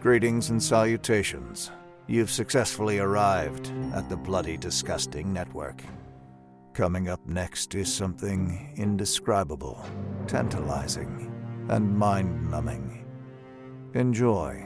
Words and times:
Greetings 0.00 0.50
and 0.50 0.62
salutations. 0.62 1.72
You've 2.06 2.30
successfully 2.30 3.00
arrived 3.00 3.72
at 3.92 4.08
the 4.08 4.16
Bloody 4.16 4.56
Disgusting 4.56 5.32
Network. 5.32 5.82
Coming 6.72 7.08
up 7.08 7.26
next 7.26 7.74
is 7.74 7.92
something 7.92 8.72
indescribable, 8.76 9.84
tantalizing, 10.28 11.32
and 11.68 11.98
mind 11.98 12.48
numbing. 12.48 13.04
Enjoy. 13.94 14.62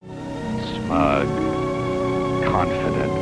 Smug, 0.00 1.28
confident, 2.44 3.12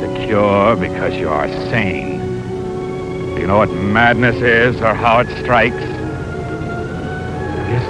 secure 0.00 0.74
because 0.74 1.14
you 1.14 1.28
are 1.28 1.46
sane. 1.70 2.18
Do 3.36 3.40
you 3.40 3.46
know 3.46 3.58
what 3.58 3.70
madness 3.70 4.42
is 4.42 4.80
or 4.80 4.92
how 4.92 5.20
it 5.20 5.28
strikes? 5.44 5.99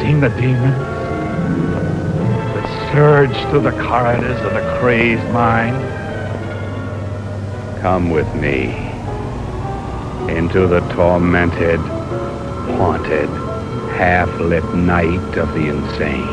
Have 0.00 0.08
you 0.08 0.14
seen 0.14 0.20
the 0.20 0.28
demons 0.40 0.78
that 2.54 2.66
surge 2.90 3.36
through 3.50 3.60
the 3.60 3.82
corridors 3.82 4.40
of 4.40 4.54
the 4.54 4.78
crazed 4.80 5.30
mind? 5.30 5.76
Come 7.82 8.08
with 8.08 8.34
me 8.34 8.74
into 10.34 10.66
the 10.66 10.80
tormented, 10.94 11.80
haunted, 12.78 13.28
half-lit 13.94 14.64
night 14.74 15.36
of 15.36 15.52
the 15.52 15.68
insane. 15.68 16.26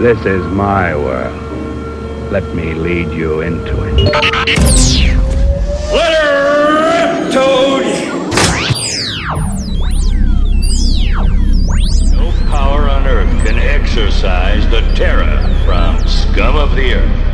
This 0.00 0.24
is 0.24 0.46
my 0.52 0.94
world. 0.94 1.34
Let 2.30 2.44
me 2.54 2.74
lead 2.74 3.10
you 3.10 3.40
into 3.40 3.82
it. 3.82 3.94
Let 5.92 6.14
her 6.22 7.24
rip, 7.24 7.32
Toad! 7.32 8.07
Exorcise 13.98 14.64
the 14.70 14.80
terror 14.94 15.26
from 15.64 15.98
scum 16.06 16.54
of 16.54 16.76
the 16.76 16.94
earth. 16.94 17.24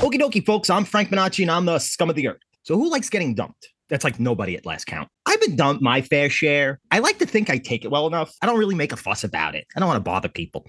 Okie 0.00 0.18
dokie, 0.18 0.44
folks. 0.44 0.70
I'm 0.70 0.86
Frank 0.86 1.10
Minacci 1.10 1.42
and 1.42 1.50
I'm 1.50 1.66
the 1.66 1.78
scum 1.78 2.08
of 2.08 2.16
the 2.16 2.28
earth. 2.28 2.40
So, 2.62 2.74
who 2.76 2.90
likes 2.90 3.10
getting 3.10 3.34
dumped? 3.34 3.68
That's 3.90 4.02
like 4.02 4.18
nobody 4.18 4.56
at 4.56 4.64
last 4.64 4.86
count. 4.86 5.10
I've 5.26 5.42
been 5.42 5.56
dumped 5.56 5.82
my 5.82 6.00
fair 6.00 6.30
share. 6.30 6.80
I 6.90 7.00
like 7.00 7.18
to 7.18 7.26
think 7.26 7.50
I 7.50 7.58
take 7.58 7.84
it 7.84 7.90
well 7.90 8.06
enough. 8.06 8.34
I 8.40 8.46
don't 8.46 8.58
really 8.58 8.74
make 8.74 8.92
a 8.92 8.96
fuss 8.96 9.24
about 9.24 9.54
it. 9.54 9.66
I 9.76 9.80
don't 9.80 9.88
want 9.88 9.98
to 9.98 10.10
bother 10.10 10.30
people. 10.30 10.66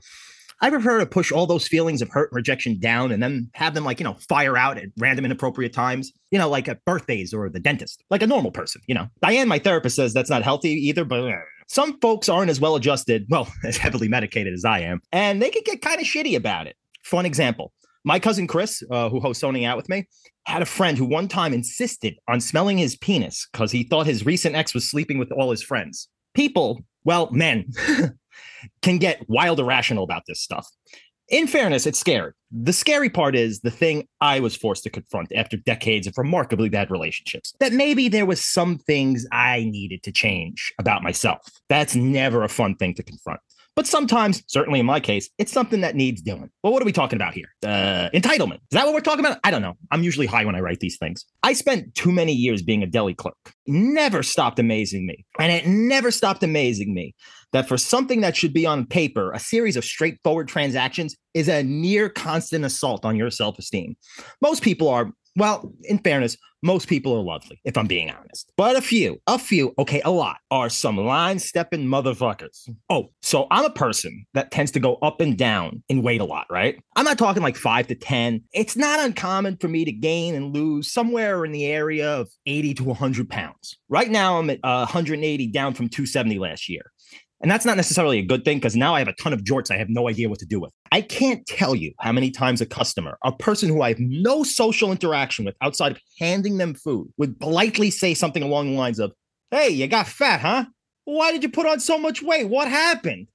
I 0.59 0.69
prefer 0.69 0.99
to 0.99 1.05
push 1.05 1.31
all 1.31 1.47
those 1.47 1.67
feelings 1.67 2.01
of 2.01 2.09
hurt 2.09 2.31
and 2.31 2.35
rejection 2.35 2.77
down 2.77 3.13
and 3.13 3.23
then 3.23 3.49
have 3.53 3.73
them 3.73 3.85
like, 3.85 4.01
you 4.01 4.03
know, 4.03 4.17
fire 4.27 4.57
out 4.57 4.77
at 4.77 4.89
random 4.97 5.23
inappropriate 5.23 5.71
times, 5.71 6.11
you 6.29 6.39
know, 6.39 6.49
like 6.49 6.67
at 6.67 6.83
birthdays 6.83 7.33
or 7.33 7.47
the 7.49 7.59
dentist, 7.59 8.03
like 8.09 8.21
a 8.21 8.27
normal 8.27 8.51
person, 8.51 8.81
you 8.85 8.95
know. 8.95 9.07
Diane, 9.21 9.47
my 9.47 9.59
therapist, 9.59 9.95
says 9.95 10.13
that's 10.13 10.29
not 10.29 10.43
healthy 10.43 10.71
either, 10.71 11.05
but 11.05 11.21
uh, 11.21 11.37
some 11.67 11.99
folks 11.99 12.29
aren't 12.29 12.49
as 12.49 12.59
well 12.59 12.75
adjusted, 12.75 13.25
well, 13.29 13.47
as 13.63 13.77
heavily 13.77 14.07
medicated 14.07 14.53
as 14.53 14.65
I 14.65 14.79
am, 14.79 15.01
and 15.11 15.41
they 15.41 15.49
can 15.49 15.63
get 15.65 15.81
kind 15.81 15.99
of 15.99 16.07
shitty 16.07 16.35
about 16.35 16.67
it. 16.67 16.75
Fun 17.03 17.25
example. 17.25 17.73
My 18.03 18.19
cousin 18.19 18.47
Chris, 18.47 18.83
uh, 18.89 19.09
who 19.09 19.19
hosts 19.19 19.41
Zoning 19.41 19.65
Out 19.65 19.75
with 19.75 19.89
me, 19.89 20.07
had 20.45 20.61
a 20.61 20.65
friend 20.65 20.97
who 20.97 21.05
one 21.05 21.27
time 21.27 21.53
insisted 21.53 22.15
on 22.29 22.39
smelling 22.39 22.77
his 22.77 22.95
penis 22.95 23.47
because 23.51 23.71
he 23.71 23.83
thought 23.83 24.05
his 24.05 24.25
recent 24.25 24.55
ex 24.55 24.73
was 24.73 24.89
sleeping 24.89 25.17
with 25.17 25.31
all 25.33 25.51
his 25.51 25.61
friends. 25.61 26.07
People, 26.33 26.79
well, 27.03 27.29
men, 27.31 27.65
can 28.81 28.97
get 28.97 29.27
wild 29.27 29.59
irrational 29.59 30.03
about 30.03 30.23
this 30.27 30.41
stuff. 30.41 30.67
In 31.29 31.45
fairness, 31.45 31.85
it's 31.85 31.99
scary. 31.99 32.31
The 32.51 32.71
scary 32.71 33.09
part 33.09 33.35
is 33.35 33.59
the 33.59 33.71
thing 33.71 34.07
I 34.21 34.39
was 34.39 34.55
forced 34.55 34.83
to 34.83 34.89
confront 34.89 35.33
after 35.35 35.57
decades 35.57 36.07
of 36.07 36.17
remarkably 36.17 36.69
bad 36.69 36.89
relationships. 36.89 37.53
That 37.59 37.73
maybe 37.73 38.07
there 38.07 38.25
was 38.25 38.39
some 38.39 38.77
things 38.77 39.25
I 39.33 39.65
needed 39.65 40.03
to 40.03 40.13
change 40.13 40.73
about 40.79 41.03
myself. 41.03 41.41
That's 41.67 41.95
never 41.95 42.43
a 42.43 42.49
fun 42.49 42.75
thing 42.75 42.93
to 42.93 43.03
confront. 43.03 43.41
But 43.77 43.85
sometimes, 43.85 44.41
certainly 44.47 44.79
in 44.79 44.87
my 44.87 44.99
case, 44.99 45.29
it's 45.37 45.51
something 45.51 45.81
that 45.81 45.95
needs 45.95 46.19
doing. 46.23 46.49
Well, 46.63 46.73
what 46.73 46.81
are 46.81 46.85
we 46.85 46.91
talking 46.91 47.15
about 47.15 47.35
here? 47.35 47.53
Uh, 47.63 48.09
entitlement. 48.11 48.55
Is 48.55 48.71
that 48.71 48.85
what 48.85 48.95
we're 48.95 49.01
talking 49.01 49.23
about? 49.23 49.37
I 49.43 49.51
don't 49.51 49.61
know. 49.61 49.75
I'm 49.91 50.01
usually 50.01 50.25
high 50.25 50.43
when 50.45 50.55
I 50.55 50.61
write 50.61 50.79
these 50.79 50.97
things. 50.97 51.23
I 51.43 51.53
spent 51.53 51.93
too 51.93 52.11
many 52.11 52.33
years 52.33 52.63
being 52.63 52.81
a 52.81 52.87
deli 52.87 53.13
clerk. 53.13 53.37
Never 53.67 54.23
stopped 54.23 54.57
amazing 54.57 55.05
me. 55.05 55.23
And 55.37 55.51
it 55.51 55.67
never 55.67 56.09
stopped 56.09 56.41
amazing 56.41 56.95
me 56.95 57.13
that 57.53 57.67
for 57.67 57.77
something 57.77 58.21
that 58.21 58.35
should 58.35 58.51
be 58.51 58.65
on 58.65 58.87
paper, 58.87 59.31
a 59.31 59.39
series 59.39 59.77
of 59.77 59.85
straightforward 59.85 60.47
transactions 60.47 61.15
is 61.35 61.47
a 61.47 61.61
near 61.61 62.09
constant 62.09 62.65
assault 62.65 63.05
on 63.05 63.15
your 63.15 63.29
self 63.29 63.59
esteem. 63.59 63.95
Most 64.41 64.63
people 64.63 64.89
are, 64.89 65.11
well, 65.37 65.71
in 65.83 65.99
fairness, 65.99 66.35
most 66.63 66.87
people 66.87 67.13
are 67.13 67.23
lovely, 67.23 67.61
if 67.63 67.77
I'm 67.77 67.85
being 67.85 68.09
honest. 68.09 68.51
But 68.57 68.75
a 68.75 68.81
few, 68.81 69.21
a 69.27 69.37
few, 69.37 69.73
okay, 69.77 70.01
a 70.03 70.09
lot 70.09 70.37
are 70.49 70.69
some 70.69 70.97
line 70.97 71.37
stepping 71.37 71.85
motherfuckers. 71.85 72.67
Oh, 72.89 73.11
so 73.21 73.45
I'm 73.51 73.65
a 73.65 73.69
person 73.69 74.25
that 74.33 74.49
tends 74.49 74.71
to 74.71 74.79
go 74.79 74.95
up 74.95 75.21
and 75.21 75.37
down 75.37 75.83
in 75.87 76.01
weight 76.01 76.21
a 76.21 76.25
lot, 76.25 76.47
right? 76.49 76.81
I'm 76.95 77.05
not 77.05 77.19
talking 77.19 77.43
like 77.43 77.55
five 77.55 77.87
to 77.87 77.95
10. 77.95 78.41
It's 78.53 78.75
not 78.75 78.99
uncommon 78.99 79.57
for 79.57 79.67
me 79.67 79.85
to 79.85 79.91
gain 79.91 80.33
and 80.33 80.53
lose 80.53 80.91
somewhere 80.91 81.45
in 81.45 81.51
the 81.51 81.67
area 81.67 82.11
of 82.15 82.29
80 82.47 82.73
to 82.75 82.83
100 82.85 83.29
pounds. 83.29 83.77
Right 83.87 84.09
now, 84.09 84.39
I'm 84.39 84.49
at 84.49 84.59
uh, 84.63 84.87
180 84.87 85.47
down 85.47 85.75
from 85.75 85.89
270 85.89 86.39
last 86.39 86.67
year. 86.67 86.91
And 87.41 87.51
that's 87.51 87.65
not 87.65 87.77
necessarily 87.77 88.17
a 88.17 88.25
good 88.25 88.43
thing 88.43 88.57
because 88.57 88.75
now 88.75 88.95
I 88.95 88.99
have 88.99 89.07
a 89.07 89.13
ton 89.13 89.31
of 89.31 89.41
jorts 89.43 89.69
I 89.69 89.77
have 89.77 89.89
no 89.89 90.09
idea 90.09 90.27
what 90.27 90.39
to 90.39 90.45
do 90.45 90.59
with. 90.59 90.71
I 90.91 91.01
can't 91.01 91.45
tell 91.45 91.75
you 91.75 91.93
how 91.99 92.11
many 92.11 92.31
times 92.31 92.61
a 92.61 92.65
customer, 92.65 93.17
a 93.23 93.31
person 93.31 93.69
who 93.69 93.81
I 93.81 93.89
have 93.89 93.99
no 93.99 94.43
social 94.43 94.91
interaction 94.91 95.45
with 95.45 95.55
outside 95.61 95.91
of 95.91 95.99
handing 96.19 96.57
them 96.57 96.73
food, 96.73 97.11
would 97.17 97.39
politely 97.39 97.91
say 97.91 98.13
something 98.13 98.41
along 98.41 98.71
the 98.71 98.77
lines 98.77 98.99
of, 98.99 99.13
Hey, 99.51 99.69
you 99.69 99.87
got 99.87 100.07
fat, 100.07 100.41
huh? 100.41 100.65
Why 101.05 101.31
did 101.31 101.43
you 101.43 101.49
put 101.49 101.67
on 101.67 101.79
so 101.79 101.97
much 101.97 102.21
weight? 102.21 102.49
What 102.49 102.67
happened? 102.67 103.27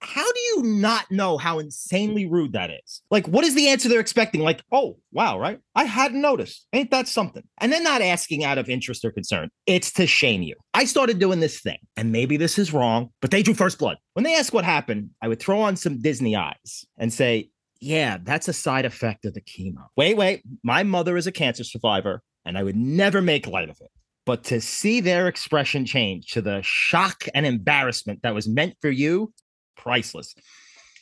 How 0.00 0.30
do 0.32 0.40
you 0.40 0.62
not 0.62 1.10
know 1.10 1.38
how 1.38 1.58
insanely 1.58 2.26
rude 2.26 2.52
that 2.52 2.70
is? 2.70 3.02
Like, 3.10 3.26
what 3.26 3.44
is 3.44 3.54
the 3.54 3.68
answer 3.68 3.88
they're 3.88 3.98
expecting? 3.98 4.42
Like, 4.42 4.62
oh, 4.70 4.98
wow, 5.12 5.38
right? 5.38 5.58
I 5.74 5.84
hadn't 5.84 6.20
noticed. 6.20 6.66
Ain't 6.72 6.90
that 6.92 7.08
something? 7.08 7.42
And 7.58 7.72
then 7.72 7.82
not 7.82 8.00
asking 8.00 8.44
out 8.44 8.58
of 8.58 8.68
interest 8.68 9.04
or 9.04 9.10
concern. 9.10 9.50
It's 9.66 9.92
to 9.94 10.06
shame 10.06 10.42
you. 10.42 10.54
I 10.72 10.84
started 10.84 11.18
doing 11.18 11.40
this 11.40 11.60
thing, 11.60 11.78
and 11.96 12.12
maybe 12.12 12.36
this 12.36 12.58
is 12.58 12.72
wrong, 12.72 13.10
but 13.20 13.30
they 13.30 13.42
drew 13.42 13.54
first 13.54 13.78
blood. 13.78 13.96
When 14.14 14.24
they 14.24 14.36
ask 14.36 14.52
what 14.52 14.64
happened, 14.64 15.10
I 15.20 15.28
would 15.28 15.40
throw 15.40 15.60
on 15.60 15.74
some 15.74 16.00
Disney 16.00 16.36
eyes 16.36 16.84
and 16.96 17.12
say, 17.12 17.50
yeah, 17.80 18.18
that's 18.22 18.48
a 18.48 18.52
side 18.52 18.84
effect 18.84 19.24
of 19.24 19.34
the 19.34 19.40
chemo. 19.40 19.86
Wait, 19.96 20.16
wait. 20.16 20.42
My 20.62 20.82
mother 20.82 21.16
is 21.16 21.26
a 21.26 21.32
cancer 21.32 21.64
survivor, 21.64 22.22
and 22.44 22.56
I 22.56 22.62
would 22.62 22.76
never 22.76 23.20
make 23.20 23.46
light 23.46 23.68
of 23.68 23.78
it. 23.80 23.90
But 24.26 24.44
to 24.44 24.60
see 24.60 25.00
their 25.00 25.26
expression 25.26 25.86
change 25.86 26.32
to 26.32 26.42
the 26.42 26.60
shock 26.62 27.24
and 27.34 27.46
embarrassment 27.46 28.22
that 28.22 28.34
was 28.34 28.46
meant 28.46 28.74
for 28.80 28.90
you, 28.90 29.32
priceless. 29.78 30.34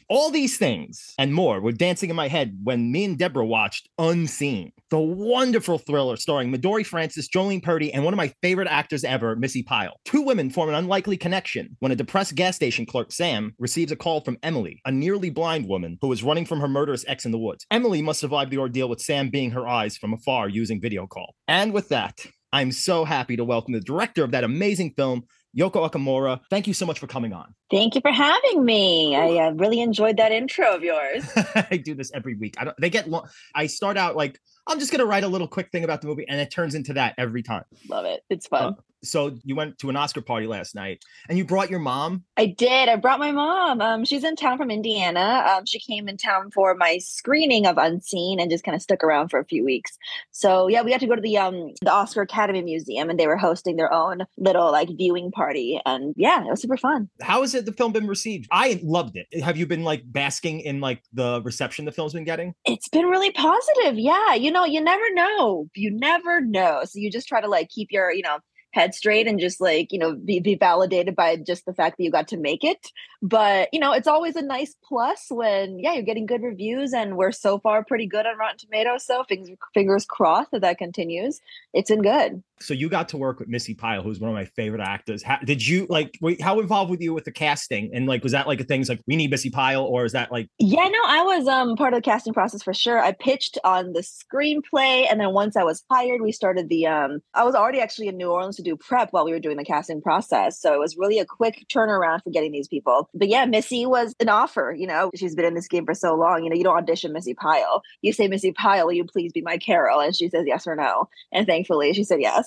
All 0.08 0.30
these 0.30 0.56
things 0.56 1.14
and 1.18 1.34
more 1.34 1.60
were 1.60 1.72
dancing 1.72 2.10
in 2.10 2.16
my 2.16 2.28
head 2.28 2.56
when 2.62 2.92
me 2.92 3.04
and 3.04 3.18
Deborah 3.18 3.44
watched 3.44 3.88
Unseen, 3.98 4.70
the 4.88 5.00
wonderful 5.00 5.78
thriller 5.78 6.16
starring 6.16 6.52
Midori 6.52 6.86
Francis, 6.86 7.28
Jolene 7.28 7.60
Purdy, 7.60 7.92
and 7.92 8.04
one 8.04 8.14
of 8.14 8.16
my 8.16 8.32
favorite 8.40 8.68
actors 8.68 9.02
ever, 9.02 9.34
Missi 9.34 9.64
Pyle. 9.64 9.98
Two 10.04 10.22
women 10.22 10.48
form 10.48 10.68
an 10.68 10.76
unlikely 10.76 11.16
connection 11.16 11.76
when 11.80 11.90
a 11.90 11.96
depressed 11.96 12.36
gas 12.36 12.54
station 12.54 12.86
clerk, 12.86 13.10
Sam, 13.10 13.52
receives 13.58 13.90
a 13.90 13.96
call 13.96 14.20
from 14.20 14.38
Emily, 14.44 14.80
a 14.84 14.92
nearly 14.92 15.28
blind 15.28 15.66
woman 15.66 15.98
who 16.00 16.12
is 16.12 16.22
running 16.22 16.46
from 16.46 16.60
her 16.60 16.68
murderous 16.68 17.04
ex 17.08 17.24
in 17.24 17.32
the 17.32 17.38
woods. 17.38 17.66
Emily 17.72 18.00
must 18.00 18.20
survive 18.20 18.50
the 18.50 18.58
ordeal 18.58 18.88
with 18.88 19.00
Sam 19.00 19.28
being 19.28 19.50
her 19.50 19.66
eyes 19.66 19.96
from 19.96 20.12
afar 20.12 20.48
using 20.48 20.80
video 20.80 21.08
call. 21.08 21.34
And 21.48 21.72
with 21.72 21.88
that, 21.88 22.24
I'm 22.52 22.70
so 22.70 23.04
happy 23.04 23.36
to 23.36 23.44
welcome 23.44 23.74
the 23.74 23.80
director 23.80 24.22
of 24.22 24.30
that 24.30 24.44
amazing 24.44 24.94
film, 24.96 25.24
Yoko 25.56 25.88
Okumura. 25.88 26.40
Thank 26.50 26.66
you 26.66 26.74
so 26.74 26.84
much 26.86 26.98
for 26.98 27.06
coming 27.06 27.32
on. 27.32 27.54
Thank 27.70 27.94
you 27.94 28.00
for 28.00 28.12
having 28.12 28.64
me. 28.64 29.16
I 29.16 29.46
uh, 29.46 29.50
really 29.52 29.80
enjoyed 29.80 30.18
that 30.18 30.32
intro 30.32 30.74
of 30.74 30.82
yours. 30.82 31.24
I 31.70 31.80
do 31.82 31.94
this 31.94 32.10
every 32.12 32.34
week. 32.34 32.56
I 32.58 32.64
don't. 32.64 32.76
They 32.78 32.90
get 32.90 33.08
long. 33.08 33.28
I 33.54 33.66
start 33.66 33.96
out 33.96 34.16
like 34.16 34.38
I'm 34.66 34.78
just 34.78 34.92
gonna 34.92 35.06
write 35.06 35.24
a 35.24 35.28
little 35.28 35.48
quick 35.48 35.70
thing 35.70 35.84
about 35.84 36.02
the 36.02 36.08
movie, 36.08 36.26
and 36.28 36.40
it 36.40 36.50
turns 36.50 36.74
into 36.74 36.94
that 36.94 37.14
every 37.18 37.42
time. 37.42 37.64
Love 37.88 38.04
it. 38.04 38.22
It's 38.28 38.46
fun. 38.46 38.74
Uh, 38.74 38.76
so 39.04 39.36
you 39.44 39.54
went 39.54 39.78
to 39.78 39.90
an 39.90 39.96
Oscar 39.96 40.20
party 40.20 40.46
last 40.46 40.74
night, 40.74 41.02
and 41.28 41.38
you 41.38 41.44
brought 41.44 41.70
your 41.70 41.80
mom. 41.80 42.24
I 42.36 42.46
did. 42.46 42.88
I 42.88 42.96
brought 42.96 43.18
my 43.18 43.32
mom. 43.32 43.80
Um, 43.80 44.04
she's 44.04 44.24
in 44.24 44.36
town 44.36 44.58
from 44.58 44.70
Indiana. 44.70 45.44
Um, 45.50 45.64
she 45.66 45.80
came 45.80 46.08
in 46.08 46.16
town 46.16 46.50
for 46.52 46.74
my 46.74 46.98
screening 46.98 47.66
of 47.66 47.78
Unseen 47.78 48.40
and 48.40 48.50
just 48.50 48.64
kind 48.64 48.74
of 48.74 48.82
stuck 48.82 49.04
around 49.04 49.28
for 49.28 49.38
a 49.38 49.44
few 49.44 49.64
weeks. 49.64 49.96
So 50.30 50.68
yeah, 50.68 50.82
we 50.82 50.90
got 50.90 51.00
to 51.00 51.06
go 51.06 51.14
to 51.14 51.20
the 51.20 51.38
um 51.38 51.72
the 51.82 51.92
Oscar 51.92 52.22
Academy 52.22 52.62
Museum, 52.62 53.10
and 53.10 53.18
they 53.18 53.26
were 53.26 53.36
hosting 53.36 53.76
their 53.76 53.92
own 53.92 54.24
little 54.36 54.70
like 54.72 54.88
viewing 54.96 55.30
party, 55.30 55.80
and 55.84 56.14
yeah, 56.16 56.42
it 56.42 56.50
was 56.50 56.60
super 56.60 56.76
fun. 56.76 57.08
How 57.20 57.42
has 57.42 57.54
it 57.54 57.66
the 57.66 57.72
film 57.72 57.92
been 57.92 58.06
received? 58.06 58.46
I 58.50 58.80
loved 58.82 59.16
it. 59.16 59.42
Have 59.42 59.56
you 59.56 59.66
been 59.66 59.84
like 59.84 60.02
basking 60.06 60.60
in 60.60 60.80
like 60.80 61.02
the 61.12 61.42
reception 61.42 61.84
the 61.84 61.92
film's 61.92 62.12
been 62.12 62.24
getting? 62.24 62.54
It's 62.64 62.88
been 62.88 63.06
really 63.06 63.32
positive. 63.32 63.98
Yeah, 63.98 64.34
you 64.34 64.50
know, 64.50 64.64
you 64.64 64.80
never 64.80 65.04
know. 65.12 65.68
You 65.74 65.90
never 65.92 66.40
know. 66.40 66.82
So 66.84 66.98
you 66.98 67.10
just 67.10 67.28
try 67.28 67.40
to 67.40 67.48
like 67.48 67.68
keep 67.68 67.88
your 67.90 68.12
you 68.12 68.22
know 68.22 68.38
head 68.76 68.94
straight 68.94 69.26
and 69.26 69.40
just 69.40 69.58
like 69.58 69.90
you 69.90 69.98
know 69.98 70.14
be, 70.14 70.38
be 70.38 70.54
validated 70.54 71.16
by 71.16 71.34
just 71.36 71.64
the 71.64 71.72
fact 71.72 71.96
that 71.96 72.04
you 72.04 72.10
got 72.10 72.28
to 72.28 72.36
make 72.36 72.62
it. 72.62 72.92
But 73.22 73.70
you 73.72 73.80
know 73.80 73.92
it's 73.92 74.06
always 74.06 74.36
a 74.36 74.42
nice 74.42 74.76
plus 74.84 75.26
when 75.30 75.78
yeah 75.78 75.94
you're 75.94 76.02
getting 76.02 76.26
good 76.26 76.42
reviews 76.42 76.92
and 76.92 77.16
we're 77.16 77.32
so 77.32 77.58
far 77.58 77.82
pretty 77.82 78.06
good 78.06 78.26
on 78.26 78.36
rotten 78.36 78.58
tomatoes 78.58 79.06
so 79.06 79.24
fingers, 79.24 79.56
fingers 79.72 80.04
crossed 80.04 80.50
that 80.50 80.60
that 80.60 80.76
continues. 80.76 81.40
It's 81.72 81.90
in 81.90 82.02
good 82.02 82.42
So 82.58 82.72
you 82.72 82.88
got 82.88 83.08
to 83.10 83.16
work 83.16 83.38
with 83.38 83.48
Missi 83.48 83.74
Pyle, 83.74 84.02
who's 84.02 84.18
one 84.18 84.30
of 84.30 84.34
my 84.34 84.46
favorite 84.46 84.80
actors. 84.80 85.22
How, 85.22 85.38
did 85.44 85.66
you 85.66 85.86
like? 85.90 86.18
How 86.40 86.58
involved 86.60 86.90
with 86.90 87.00
you 87.00 87.12
with 87.12 87.24
the 87.24 87.32
casting? 87.32 87.90
And 87.92 88.06
like, 88.06 88.22
was 88.22 88.32
that 88.32 88.46
like 88.46 88.60
a 88.60 88.64
thing? 88.64 88.84
Like, 88.88 89.00
we 89.06 89.16
need 89.16 89.30
Missi 89.30 89.50
Pyle, 89.50 89.82
or 89.82 90.04
is 90.04 90.12
that 90.12 90.32
like? 90.32 90.48
Yeah, 90.58 90.88
no, 90.88 90.98
I 91.06 91.22
was 91.22 91.46
um 91.48 91.76
part 91.76 91.92
of 91.92 91.98
the 91.98 92.02
casting 92.02 92.32
process 92.32 92.62
for 92.62 92.72
sure. 92.72 92.98
I 92.98 93.12
pitched 93.12 93.58
on 93.64 93.92
the 93.92 94.00
screenplay, 94.00 95.06
and 95.10 95.20
then 95.20 95.32
once 95.32 95.56
I 95.56 95.64
was 95.64 95.84
hired, 95.90 96.22
we 96.22 96.32
started 96.32 96.68
the 96.68 96.86
um. 96.86 97.20
I 97.34 97.44
was 97.44 97.54
already 97.54 97.80
actually 97.80 98.08
in 98.08 98.16
New 98.16 98.30
Orleans 98.30 98.56
to 98.56 98.62
do 98.62 98.76
prep 98.76 99.12
while 99.12 99.24
we 99.24 99.32
were 99.32 99.40
doing 99.40 99.56
the 99.56 99.64
casting 99.64 100.00
process, 100.00 100.58
so 100.60 100.72
it 100.72 100.78
was 100.78 100.96
really 100.96 101.18
a 101.18 101.26
quick 101.26 101.66
turnaround 101.68 102.22
for 102.22 102.30
getting 102.30 102.52
these 102.52 102.68
people. 102.68 103.08
But 103.14 103.28
yeah, 103.28 103.44
Missi 103.44 103.84
was 103.86 104.14
an 104.20 104.28
offer. 104.28 104.74
You 104.76 104.86
know, 104.86 105.10
she's 105.14 105.34
been 105.34 105.44
in 105.44 105.54
this 105.54 105.68
game 105.68 105.84
for 105.84 105.94
so 105.94 106.14
long. 106.14 106.44
You 106.44 106.50
know, 106.50 106.56
you 106.56 106.64
don't 106.64 106.76
audition 106.76 107.12
Missi 107.12 107.34
Pyle. 107.34 107.82
You 108.02 108.12
say 108.12 108.28
Missi 108.28 108.52
Pyle, 108.52 108.86
will 108.86 108.92
you 108.92 109.04
please 109.04 109.32
be 109.32 109.42
my 109.42 109.58
Carol? 109.58 110.00
And 110.00 110.14
she 110.16 110.28
says 110.28 110.44
yes 110.46 110.66
or 110.66 110.74
no. 110.74 111.08
And 111.32 111.46
thankfully, 111.46 111.92
she 111.92 112.04
said 112.04 112.20
yes. 112.20 112.45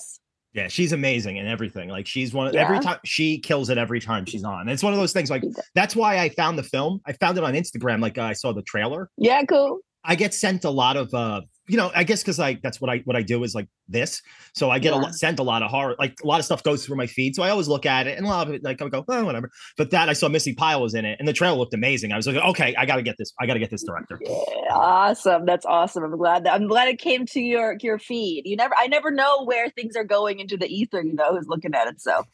Yeah, 0.52 0.68
she's 0.68 0.92
amazing 0.92 1.38
and 1.38 1.46
everything. 1.46 1.88
Like 1.88 2.06
she's 2.06 2.32
one 2.32 2.48
of 2.48 2.54
yeah. 2.54 2.62
every 2.62 2.80
time 2.80 2.98
she 3.04 3.38
kills 3.38 3.70
it 3.70 3.78
every 3.78 4.00
time 4.00 4.26
she's 4.26 4.42
on. 4.42 4.62
And 4.62 4.70
it's 4.70 4.82
one 4.82 4.92
of 4.92 4.98
those 4.98 5.12
things 5.12 5.30
like 5.30 5.44
that's 5.74 5.94
why 5.94 6.18
I 6.18 6.28
found 6.30 6.58
the 6.58 6.64
film. 6.64 7.00
I 7.06 7.12
found 7.12 7.38
it 7.38 7.44
on 7.44 7.54
Instagram. 7.54 8.00
Like 8.00 8.18
uh, 8.18 8.22
I 8.22 8.32
saw 8.32 8.52
the 8.52 8.62
trailer. 8.62 9.08
Yeah, 9.16 9.42
cool. 9.44 9.78
I 10.04 10.16
get 10.16 10.34
sent 10.34 10.64
a 10.64 10.70
lot 10.70 10.96
of 10.96 11.12
uh 11.14 11.42
you 11.70 11.76
know, 11.76 11.92
I 11.94 12.02
guess 12.02 12.22
because 12.22 12.38
like 12.38 12.62
that's 12.62 12.80
what 12.80 12.90
I 12.90 12.98
what 13.04 13.16
I 13.16 13.22
do 13.22 13.44
is 13.44 13.54
like 13.54 13.68
this. 13.88 14.22
So 14.54 14.70
I 14.70 14.80
get 14.80 14.92
yeah. 14.92 15.08
a, 15.08 15.12
sent 15.12 15.38
a 15.38 15.42
lot 15.44 15.62
of 15.62 15.70
horror, 15.70 15.94
like 15.98 16.16
a 16.22 16.26
lot 16.26 16.40
of 16.40 16.44
stuff 16.44 16.62
goes 16.64 16.84
through 16.84 16.96
my 16.96 17.06
feed. 17.06 17.36
So 17.36 17.44
I 17.44 17.50
always 17.50 17.68
look 17.68 17.86
at 17.86 18.06
it 18.06 18.18
and 18.18 18.26
a 18.26 18.28
lot 18.28 18.48
of 18.48 18.54
it, 18.54 18.64
like 18.64 18.82
I 18.82 18.88
go, 18.88 19.04
oh, 19.06 19.24
whatever. 19.24 19.50
But 19.76 19.90
that 19.92 20.08
I 20.08 20.12
saw 20.14 20.28
Missi 20.28 20.52
Pyle 20.52 20.82
was 20.82 20.94
in 20.94 21.04
it, 21.04 21.18
and 21.20 21.28
the 21.28 21.32
trailer 21.32 21.56
looked 21.56 21.74
amazing. 21.74 22.12
I 22.12 22.16
was 22.16 22.26
like, 22.26 22.36
okay, 22.36 22.74
I 22.76 22.86
got 22.86 22.96
to 22.96 23.02
get 23.02 23.16
this. 23.18 23.32
I 23.40 23.46
got 23.46 23.54
to 23.54 23.60
get 23.60 23.70
this 23.70 23.84
director. 23.84 24.18
Yeah, 24.20 24.32
awesome. 24.72 25.46
That's 25.46 25.64
awesome. 25.64 26.02
I'm 26.02 26.16
glad 26.16 26.44
that 26.44 26.54
I'm 26.54 26.66
glad 26.66 26.88
it 26.88 26.98
came 26.98 27.24
to 27.26 27.40
your 27.40 27.76
your 27.80 27.98
feed. 28.00 28.42
You 28.46 28.56
never, 28.56 28.74
I 28.76 28.88
never 28.88 29.10
know 29.12 29.44
where 29.44 29.70
things 29.70 29.94
are 29.96 30.04
going 30.04 30.40
into 30.40 30.56
the 30.56 30.66
ether. 30.66 31.02
You 31.02 31.14
know, 31.14 31.36
who's 31.36 31.46
looking 31.46 31.74
at 31.74 31.86
it. 31.86 32.00
So, 32.00 32.24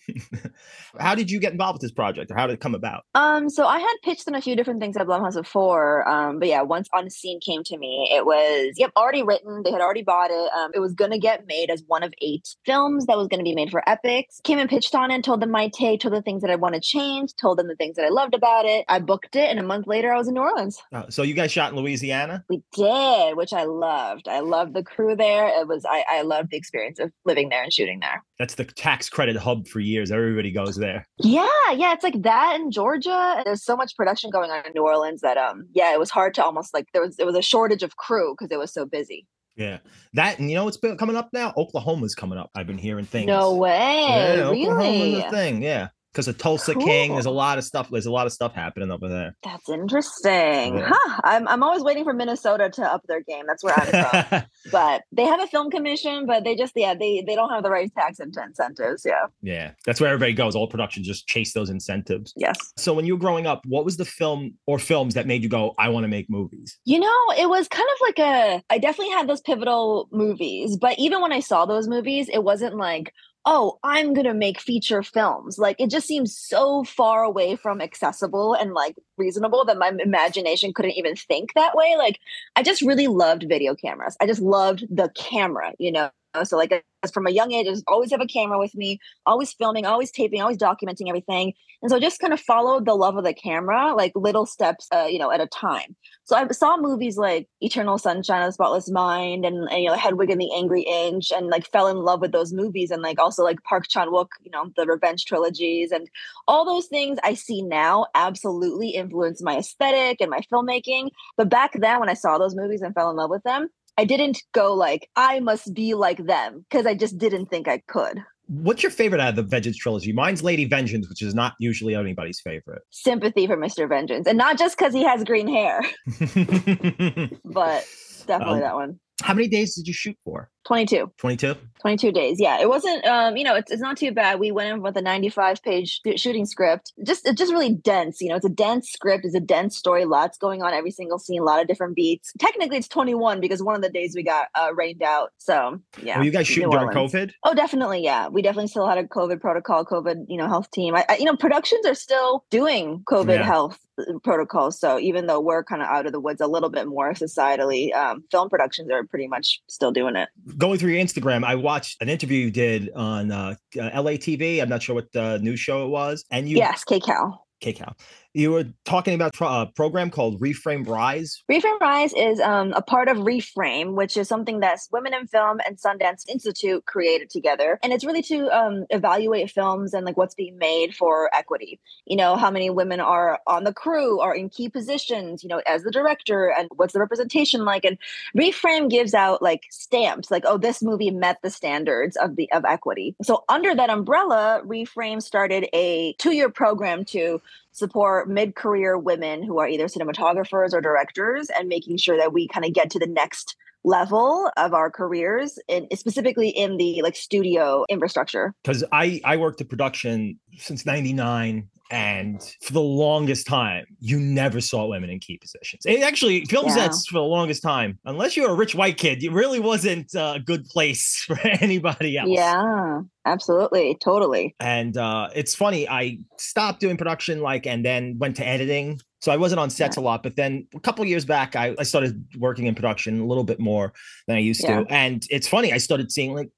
how 0.99 1.15
did 1.15 1.31
you 1.31 1.41
get 1.41 1.53
involved 1.53 1.77
with 1.77 1.83
this 1.83 1.93
project, 1.93 2.31
or 2.31 2.37
how 2.37 2.47
did 2.47 2.55
it 2.55 2.61
come 2.61 2.75
about? 2.75 3.05
Um, 3.15 3.50
so 3.50 3.67
I 3.67 3.79
had 3.79 3.94
pitched 4.03 4.27
in 4.29 4.35
a 4.35 4.41
few 4.41 4.56
different 4.56 4.81
things 4.81 4.97
at 4.97 5.06
Blumhouse 5.06 5.35
before. 5.35 6.09
Um, 6.09 6.38
but 6.38 6.49
yeah, 6.49 6.62
once 6.62 6.88
Unseen 6.94 7.41
came 7.41 7.62
to 7.65 7.77
me, 7.77 8.11
it 8.12 8.25
was 8.25 8.75
yep 8.77 8.93
already 8.97 9.23
written. 9.26 9.62
They 9.64 9.73
had 9.73 9.81
already 9.81 10.02
bought 10.02 10.31
it. 10.31 10.52
Um, 10.52 10.70
it 10.75 10.81
was 10.81 10.94
going 10.94 11.11
to 11.11 11.19
get 11.19 11.46
made 11.46 11.70
as 11.70 11.82
one 11.87 12.02
of 12.02 12.14
eight 12.23 12.49
films 12.64 13.06
that 13.06 13.17
was 13.17 13.28
going 13.28 13.40
to 13.40 13.44
be 13.44 13.55
made 13.55 13.70
for 13.70 13.82
Epix. 13.87 14.43
Came 14.44 14.58
and 14.58 14.70
pitched 14.70 14.94
on 14.94 15.11
it, 15.11 15.25
told 15.25 15.40
them 15.40 15.50
my 15.50 15.69
take, 15.69 16.00
told 16.00 16.14
the 16.14 16.23
things 16.23 16.43
that 16.43 16.50
I 16.50 16.56
want 16.56 16.75
to 16.75 16.81
change, 16.81 17.34
told 17.37 17.58
them 17.58 17.69
the 17.69 17.76
things 17.76 17.96
that 17.96 18.05
I 18.05 18.08
loved 18.08 18.34
about 18.34 18.64
it. 18.64 18.84
I 18.88 18.99
booked 18.99 19.37
it, 19.37 19.50
and 19.50 19.58
a 19.58 19.62
month 19.62 19.87
later, 19.87 20.12
I 20.12 20.19
was 20.19 20.28
in 20.28 20.34
New 20.34 20.40
Orleans. 20.40 20.78
Uh, 20.93 21.08
so 21.08 21.23
you 21.23 21.34
guys 21.34 21.52
shot 21.52 21.73
in 21.73 21.78
Louisiana? 21.78 22.44
We 22.49 22.62
did, 22.73 23.37
which 23.37 23.52
I 23.52 23.64
loved. 23.64 24.28
I 24.28 24.40
loved 24.40 24.75
the 24.75 24.82
crew 24.82 25.17
there. 25.17 25.49
It 25.49 25.69
was 25.69 25.84
I, 25.88 26.05
I 26.08 26.23
loved 26.23 26.50
the 26.50 26.56
experience 26.56 26.99
of 26.99 27.12
living 27.25 27.49
there 27.49 27.62
and 27.62 27.73
shooting 27.73 28.00
there. 28.00 28.23
That's 28.38 28.55
the 28.55 28.64
tax 28.64 29.08
credit 29.08 29.37
hub 29.37 29.67
for 29.67 29.81
years. 29.81 30.11
Everybody 30.11 30.52
goes 30.52 30.76
there. 30.76 31.06
Yeah, 31.19 31.46
yeah, 31.75 31.93
it's 31.93 32.05
like 32.05 32.23
that 32.23 32.61
in 32.61 32.70
Georgia. 32.70 33.43
There's 33.44 33.64
so 33.64 33.76
much 33.76 33.96
production 33.96 34.31
going 34.31 34.50
on 34.50 34.67
in 34.67 34.73
New 34.75 34.82
Orleans 34.84 35.23
that 35.23 35.37
um, 35.37 35.67
yeah, 35.73 35.93
it 35.94 35.99
was 35.99 36.11
hard 36.11 36.34
to 36.34 36.44
almost 36.44 36.75
like 36.75 36.87
there 36.93 37.02
was 37.02 37.17
there 37.17 37.26
was 37.26 37.37
a 37.37 37.43
shortage 37.43 37.82
of 37.82 37.96
crew 37.96 38.34
because 38.37 38.52
it 38.52 38.58
was 38.58 38.73
so 38.73 38.84
busy. 38.84 39.15
Yeah, 39.56 39.79
that 40.14 40.38
and 40.38 40.50
you 40.50 40.56
know 40.56 40.64
what's 40.64 40.76
been 40.76 40.97
coming 40.99 41.17
up 41.17 41.31
now? 41.32 41.53
Oklahoma's 41.56 42.14
coming 42.14 42.38
up. 42.38 42.50
I've 42.55 42.67
been 42.67 42.79
hearing 42.79 43.06
things. 43.06 43.26
No 43.26 43.55
way. 43.55 44.06
Yeah, 44.08 44.50
really? 44.50 44.67
Oklahoma's 44.67 45.25
a 45.25 45.31
thing. 45.31 45.62
Yeah 45.62 45.88
because 46.16 46.28
of 46.28 46.38
Tulsa 46.38 46.72
cool. 46.72 46.82
King. 46.82 47.12
There's 47.12 47.26
a 47.26 47.30
lot 47.30 47.58
of 47.58 47.64
stuff. 47.64 47.90
There's 47.90 48.06
a 48.06 48.10
lot 48.10 48.26
of 48.26 48.32
stuff 48.32 48.54
happening 48.54 48.90
over 48.90 49.06
there. 49.06 49.36
That's 49.42 49.68
interesting. 49.68 50.78
Yeah. 50.78 50.90
Huh. 50.90 51.20
I'm 51.24 51.46
I'm 51.46 51.62
always 51.62 51.82
waiting 51.82 52.04
for 52.04 52.14
Minnesota 52.14 52.70
to 52.70 52.82
up 52.82 53.02
their 53.06 53.22
game. 53.22 53.44
That's 53.46 53.62
where 53.62 53.74
I'm 53.76 54.30
from. 54.30 54.42
but 54.72 55.02
they 55.12 55.24
have 55.24 55.42
a 55.42 55.46
film 55.46 55.70
commission, 55.70 56.24
but 56.24 56.42
they 56.42 56.56
just 56.56 56.72
yeah 56.74 56.94
they 56.94 57.22
they 57.26 57.34
don't 57.34 57.50
have 57.50 57.62
the 57.62 57.70
right 57.70 57.92
tax 57.94 58.18
incentives. 58.18 59.04
Yeah. 59.04 59.26
Yeah, 59.42 59.72
that's 59.84 60.00
where 60.00 60.08
everybody 60.08 60.32
goes. 60.32 60.56
All 60.56 60.66
production 60.66 61.04
just 61.04 61.26
chase 61.26 61.52
those 61.52 61.68
incentives. 61.68 62.32
Yes. 62.34 62.56
So 62.78 62.94
when 62.94 63.04
you 63.04 63.14
were 63.14 63.20
growing 63.20 63.46
up, 63.46 63.60
what 63.66 63.84
was 63.84 63.98
the 63.98 64.06
film 64.06 64.54
or 64.66 64.78
films 64.78 65.12
that 65.14 65.26
made 65.26 65.42
you 65.42 65.50
go, 65.50 65.74
I 65.78 65.90
want 65.90 66.04
to 66.04 66.08
make 66.08 66.30
movies? 66.30 66.78
You 66.86 66.98
know, 66.98 67.24
it 67.38 67.48
was 67.48 67.68
kind 67.68 67.88
of 67.92 67.98
like 68.00 68.18
a. 68.18 68.62
I 68.70 68.78
definitely 68.78 69.12
had 69.12 69.28
those 69.28 69.42
pivotal 69.42 70.08
movies, 70.10 70.78
but 70.78 70.98
even 70.98 71.20
when 71.20 71.32
I 71.32 71.40
saw 71.40 71.66
those 71.66 71.88
movies, 71.88 72.30
it 72.32 72.42
wasn't 72.42 72.76
like 72.76 73.12
oh, 73.46 73.78
I'm 73.84 74.12
going 74.12 74.26
to 74.26 74.34
make 74.34 74.60
feature 74.60 75.02
films. 75.02 75.56
Like 75.56 75.76
it 75.78 75.88
just 75.88 76.08
seems 76.08 76.37
so 76.37 76.82
far 76.82 77.22
away 77.22 77.54
from 77.54 77.81
accessible 77.81 78.54
and 78.54 78.75
like 78.75 78.96
reasonable 79.16 79.64
that 79.64 79.78
my 79.78 79.93
imagination 80.00 80.75
couldn't 80.75 80.98
even 80.98 81.14
think 81.14 81.54
that 81.54 81.76
way. 81.76 81.94
Like 81.96 82.19
I 82.56 82.64
just 82.64 82.82
really 82.82 83.06
loved 83.06 83.46
video 83.48 83.76
cameras. 83.76 84.16
I 84.20 84.26
just 84.26 84.43
loved 84.43 84.84
the 84.90 85.10
camera, 85.14 85.72
you 85.78 85.93
know? 85.93 86.10
So 86.44 86.56
like 86.56 86.85
from 87.12 87.27
a 87.27 87.31
young 87.31 87.53
age, 87.53 87.67
I 87.67 87.71
just 87.71 87.85
always 87.87 88.11
have 88.11 88.21
a 88.21 88.27
camera 88.27 88.59
with 88.59 88.75
me, 88.75 88.99
always 89.25 89.53
filming, 89.53 89.87
always 89.87 90.11
taping, 90.11 90.41
always 90.41 90.59
documenting 90.59 91.09
everything. 91.09 91.53
And 91.83 91.91
so 91.91 92.00
just 92.00 92.21
kind 92.21 92.33
of 92.33 92.41
followed 92.41 92.87
the 92.87 92.94
love 92.94 93.17
of 93.17 93.25
the 93.25 93.35
camera, 93.35 93.94
like 93.94 94.12
little 94.15 94.47
steps, 94.47 94.88
uh, 94.93 95.06
you 95.09 95.19
know, 95.19 95.31
at 95.31 95.41
a 95.41 95.47
time. 95.47 95.94
So 96.25 96.35
I 96.35 96.47
saw 96.49 96.77
movies 96.77 97.17
like 97.17 97.49
Eternal 97.61 97.99
Sunshine 97.99 98.43
of 98.43 98.49
the 98.49 98.53
Spotless 98.53 98.91
Mind 98.91 99.44
and, 99.44 99.69
and, 99.71 99.83
you 99.83 99.88
know 99.88 99.94
Hedwig 99.94 100.31
and 100.31 100.41
the 100.41 100.53
Angry 100.55 100.83
Inch, 100.83 101.31
and 101.31 101.49
like 101.49 101.67
fell 101.67 101.87
in 101.87 101.99
love 101.99 102.21
with 102.21 102.33
those 102.33 102.53
movies, 102.53 102.91
and 102.91 103.03
like 103.03 103.21
also 103.21 103.44
like 103.44 103.62
Park 103.62 103.87
Chan 103.88 104.09
Wook, 104.09 104.29
you 104.41 104.50
know, 104.50 104.73
the 104.77 104.87
Revenge 104.87 105.25
trilogies, 105.25 105.93
and 105.93 106.09
all 106.49 106.65
those 106.65 106.87
things 106.87 107.19
I 107.23 107.35
see 107.35 107.62
now 107.62 108.06
absolutely 108.15 108.91
influence 108.91 109.43
my 109.43 109.59
aesthetic 109.59 110.21
and 110.21 110.31
my 110.31 110.41
filmmaking. 110.53 111.11
But 111.37 111.49
back 111.49 111.73
then, 111.75 112.00
when 112.00 112.09
I 112.09 112.15
saw 112.15 112.38
those 112.38 112.56
movies 112.56 112.83
and 112.83 112.94
fell 112.94 113.11
in 113.11 113.17
love 113.17 113.31
with 113.31 113.43
them, 113.43 113.69
I 113.98 114.04
didn't 114.04 114.43
go 114.52 114.75
like, 114.75 115.08
I 115.16 115.40
must 115.40 115.72
be 115.75 115.94
like 115.94 116.26
them 116.26 116.64
because 116.69 116.87
I 116.87 116.94
just 116.94 117.19
didn't 117.19 117.46
think 117.46 117.66
I 117.69 117.78
could. 117.87 118.22
What's 118.48 118.82
your 118.82 118.93
favorite 118.93 119.20
out 119.20 119.31
of 119.31 119.37
the 119.37 119.43
Vengeance 119.43 119.76
trilogy? 119.76 120.12
Mine's 120.12 120.43
Lady 120.43 120.66
Vengeance, 120.66 121.08
which 121.08 121.20
is 121.20 121.34
not 121.34 121.54
usually 121.58 121.96
anybody's 121.96 122.40
favorite. 122.40 122.82
Sympathy 122.90 123.46
for 123.46 123.56
Mr. 123.56 123.88
Vengeance. 123.88 124.28
And 124.28 124.38
not 124.38 124.56
just 124.56 124.78
because 124.78 124.93
he 124.93 125.02
has 125.02 125.25
green 125.25 125.48
hair, 125.48 125.81
but 127.44 127.84
definitely 128.26 128.54
um, 128.54 128.60
that 128.60 128.75
one. 128.75 129.00
How 129.22 129.34
many 129.34 129.48
days 129.48 129.75
did 129.75 129.88
you 129.88 129.94
shoot 129.94 130.16
for? 130.25 130.50
22 130.66 131.10
22 131.18 131.56
22 131.86 132.10
days 132.10 132.40
yeah. 132.40 132.60
It 132.60 132.68
wasn't 132.68 133.04
um 133.04 133.36
you 133.36 133.44
know 133.44 133.54
it's, 133.54 133.70
it's 133.70 133.80
not 133.80 133.96
too 133.96 134.10
bad. 134.10 134.40
We 134.40 134.50
went 134.50 134.74
in 134.74 134.82
with 134.82 134.96
a 134.96 135.02
95 135.02 135.62
page 135.62 136.00
shooting 136.16 136.44
script. 136.44 136.92
Just 137.04 137.26
it's 137.26 137.38
just 137.38 137.52
really 137.52 137.72
dense 137.72 138.20
you 138.20 138.28
know 138.28 138.34
it's 138.34 138.44
a 138.44 138.50
dense 138.50 138.90
script 138.90 139.24
it's 139.24 139.36
a 139.36 139.40
dense 139.40 139.76
story 139.76 140.04
lots 140.04 140.36
going 140.36 140.62
on 140.62 140.72
every 140.72 140.90
single 140.90 141.18
scene 141.18 141.40
a 141.40 141.44
lot 141.44 141.60
of 141.60 141.68
different 141.68 141.94
beats. 141.94 142.32
Technically 142.40 142.78
it's 142.78 142.88
21 142.88 143.40
because 143.40 143.62
one 143.62 143.76
of 143.76 143.82
the 143.82 143.90
days 143.90 144.14
we 144.16 144.24
got 144.24 144.48
uh, 144.56 144.74
rained 144.74 145.02
out 145.02 145.30
so 145.38 145.80
yeah. 146.02 146.18
Were 146.18 146.24
you 146.24 146.32
guys 146.32 146.48
shooting 146.48 146.70
during 146.70 146.88
covid? 146.88 147.32
Oh 147.44 147.54
definitely 147.54 148.02
yeah. 148.02 148.28
We 148.28 148.42
definitely 148.42 148.68
still 148.68 148.88
had 148.88 148.98
a 148.98 149.04
covid 149.04 149.40
protocol 149.40 149.84
covid 149.84 150.26
you 150.28 150.38
know 150.38 150.49
health 150.49 150.70
team. 150.73 150.96
I, 150.96 151.04
I 151.08 151.16
you 151.18 151.25
know 151.25 151.37
productions 151.37 151.87
are 151.87 151.94
still 151.94 152.44
doing 152.50 153.04
covid 153.08 153.38
yeah. 153.38 153.42
health 153.44 153.78
uh, 153.99 154.18
protocols 154.25 154.78
so 154.78 154.99
even 154.99 155.26
though 155.26 155.40
we're 155.40 155.64
kind 155.64 155.82
of 155.82 155.88
out 155.88 156.04
of 156.06 156.12
the 156.12 156.20
woods 156.20 156.40
a 156.40 156.46
little 156.46 156.68
bit 156.68 156.87
more 156.87 157.12
societally 157.12 157.94
um, 157.94 158.25
film 158.30 158.49
productions 158.50 158.90
are 158.90 159.04
pretty 159.04 159.26
much 159.26 159.62
still 159.68 159.92
doing 159.92 160.16
it 160.16 160.28
going 160.56 160.78
through 160.78 160.92
your 160.92 161.04
Instagram, 161.04 161.44
I 161.44 161.54
watched 161.54 162.00
an 162.00 162.08
interview 162.08 162.38
you 162.38 162.50
did 162.50 162.90
on 162.94 163.30
uh, 163.30 163.54
uh, 163.78 164.02
LA 164.02 164.12
TV. 164.12 164.60
I'm 164.60 164.68
not 164.68 164.82
sure 164.82 164.94
what 164.94 165.12
the 165.12 165.38
news 165.38 165.60
show 165.60 165.84
it 165.84 165.88
was, 165.88 166.25
and 166.30 166.48
you 166.48 166.56
yes, 166.56 166.84
KCAL. 166.84 167.38
KCAL. 167.62 167.94
You 168.37 168.50
were 168.50 168.66
talking 168.85 169.14
about 169.14 169.35
a 169.40 169.45
uh, 169.47 169.64
program 169.64 170.11
called 170.11 170.43
Reframe 170.43 170.87
Rise. 170.87 171.43
Reframe 171.50 171.81
Rise 171.81 172.12
is 172.12 172.38
um, 172.38 172.75
a 172.75 172.83
part 172.83 173.09
of 173.09 173.16
Reframe, 173.16 173.95
which 173.95 174.14
is 174.19 174.28
something 174.28 174.61
that 174.61 174.78
Women 174.93 175.14
in 175.14 175.26
Film 175.26 175.59
and 175.64 175.78
Sundance 175.78 176.28
Institute 176.28 176.85
created 176.85 177.31
together, 177.31 177.78
and 177.83 177.95
it's 177.95 178.05
really 178.05 178.21
to 178.25 178.55
um, 178.55 178.85
evaluate 178.90 179.50
films 179.50 179.95
and 179.95 180.05
like 180.05 180.19
what's 180.19 180.35
being 180.35 180.59
made 180.59 180.95
for 180.95 181.35
equity. 181.35 181.81
You 182.05 182.19
know, 182.19 182.37
how 182.37 182.50
many 182.50 182.69
women 182.69 183.00
are 183.00 183.40
on 183.47 183.64
the 183.64 183.73
crew, 183.73 184.21
are 184.21 184.35
in 184.35 184.50
key 184.50 184.69
positions. 184.69 185.43
You 185.43 185.49
know, 185.49 185.62
as 185.66 185.83
the 185.83 185.90
director, 185.90 186.52
and 186.52 186.69
what's 186.76 186.93
the 186.93 187.00
representation 187.00 187.64
like? 187.64 187.87
And 187.87 187.97
Reframe 188.37 188.90
gives 188.90 189.14
out 189.14 189.40
like 189.40 189.62
stamps, 189.71 190.31
like 190.31 190.45
oh, 190.47 190.59
this 190.59 190.83
movie 190.83 191.11
met 191.11 191.38
the 191.40 191.49
standards 191.49 192.16
of 192.19 192.37
the 192.37 192.52
of 192.52 192.66
equity. 192.66 193.16
So 193.23 193.45
under 193.49 193.75
that 193.75 193.88
umbrella, 193.88 194.61
Reframe 194.62 195.23
started 195.23 195.71
a 195.73 196.12
two 196.19 196.33
year 196.33 196.50
program 196.50 197.07
to 197.07 197.40
support 197.76 198.28
mid-career 198.28 198.97
women 198.97 199.42
who 199.42 199.59
are 199.59 199.68
either 199.68 199.85
cinematographers 199.85 200.73
or 200.73 200.80
directors 200.80 201.49
and 201.59 201.68
making 201.68 201.99
sure 201.99 202.16
that 202.16 202.33
we 202.33 202.49
kind 202.49 202.64
of 202.64 202.73
get 202.73 202.90
to 202.90 202.99
the 202.99 203.06
next 203.06 203.54
level 203.85 204.50
of 204.56 204.75
our 204.75 204.90
careers 204.90 205.59
specifically 205.95 206.49
in 206.49 206.78
the 206.78 207.02
like 207.02 207.14
studio 207.14 207.85
infrastructure. 207.88 208.54
Because 208.64 208.83
i 208.92 209.21
i 209.25 209.37
worked 209.37 209.61
in 209.61 209.66
production 209.68 210.40
since 210.59 210.85
99 210.85 211.68
and 211.90 212.43
for 212.62 212.73
the 212.73 212.81
longest 212.81 213.47
time 213.47 213.85
you 214.00 214.19
never 214.19 214.61
saw 214.61 214.87
women 214.87 215.11
in 215.11 215.19
key 215.19 215.38
positions 215.38 215.83
it 215.87 216.02
actually 216.02 216.45
film 216.47 216.66
yeah. 216.66 216.75
sets 216.75 217.07
for 217.07 217.14
the 217.14 217.21
longest 217.21 217.62
time 217.62 217.99
unless 218.05 218.37
you're 218.37 218.50
a 218.50 218.55
rich 218.55 218.75
white 218.75 218.97
kid 218.97 219.23
it 219.23 219.33
really 219.33 219.61
wasn't 219.61 220.12
a 220.14 220.40
good 220.45 220.64
place 220.66 221.25
for 221.26 221.38
anybody 221.61 222.16
else 222.16 222.28
yeah 222.31 223.00
absolutely 223.25 223.97
totally 224.02 224.55
and 224.61 224.97
uh 224.97 225.28
it's 225.35 225.55
funny 225.55 225.88
i 225.88 226.19
stopped 226.38 226.81
doing 226.81 226.97
production 226.97 227.40
like 227.40 227.66
and 227.66 227.85
then 227.85 228.16
went 228.19 228.37
to 228.37 228.47
editing 228.47 228.99
so 229.23 229.33
I 229.33 229.37
wasn't 229.37 229.59
on 229.59 229.71
sets 229.71 229.97
yeah. 229.97 230.02
a 230.02 230.05
lot, 230.05 230.23
but 230.23 230.37
then 230.37 230.69
a 230.73 230.78
couple 230.78 231.05
years 231.05 231.25
back, 231.25 231.57
I, 231.57 231.75
I 231.81 231.83
started 231.83 232.25
working 232.38 232.66
in 232.66 232.76
production 232.76 233.19
a 233.19 233.26
little 233.26 233.43
bit 233.43 233.59
more 233.59 233.93
than 234.28 234.37
I 234.37 234.40
used 234.40 234.62
yeah. 234.62 234.83
to. 234.83 234.87
And 234.93 235.26
it's 235.31 235.49
funny, 235.49 235.73
I 235.73 235.78
started 235.78 236.12
seeing 236.12 236.33
like 236.33 236.50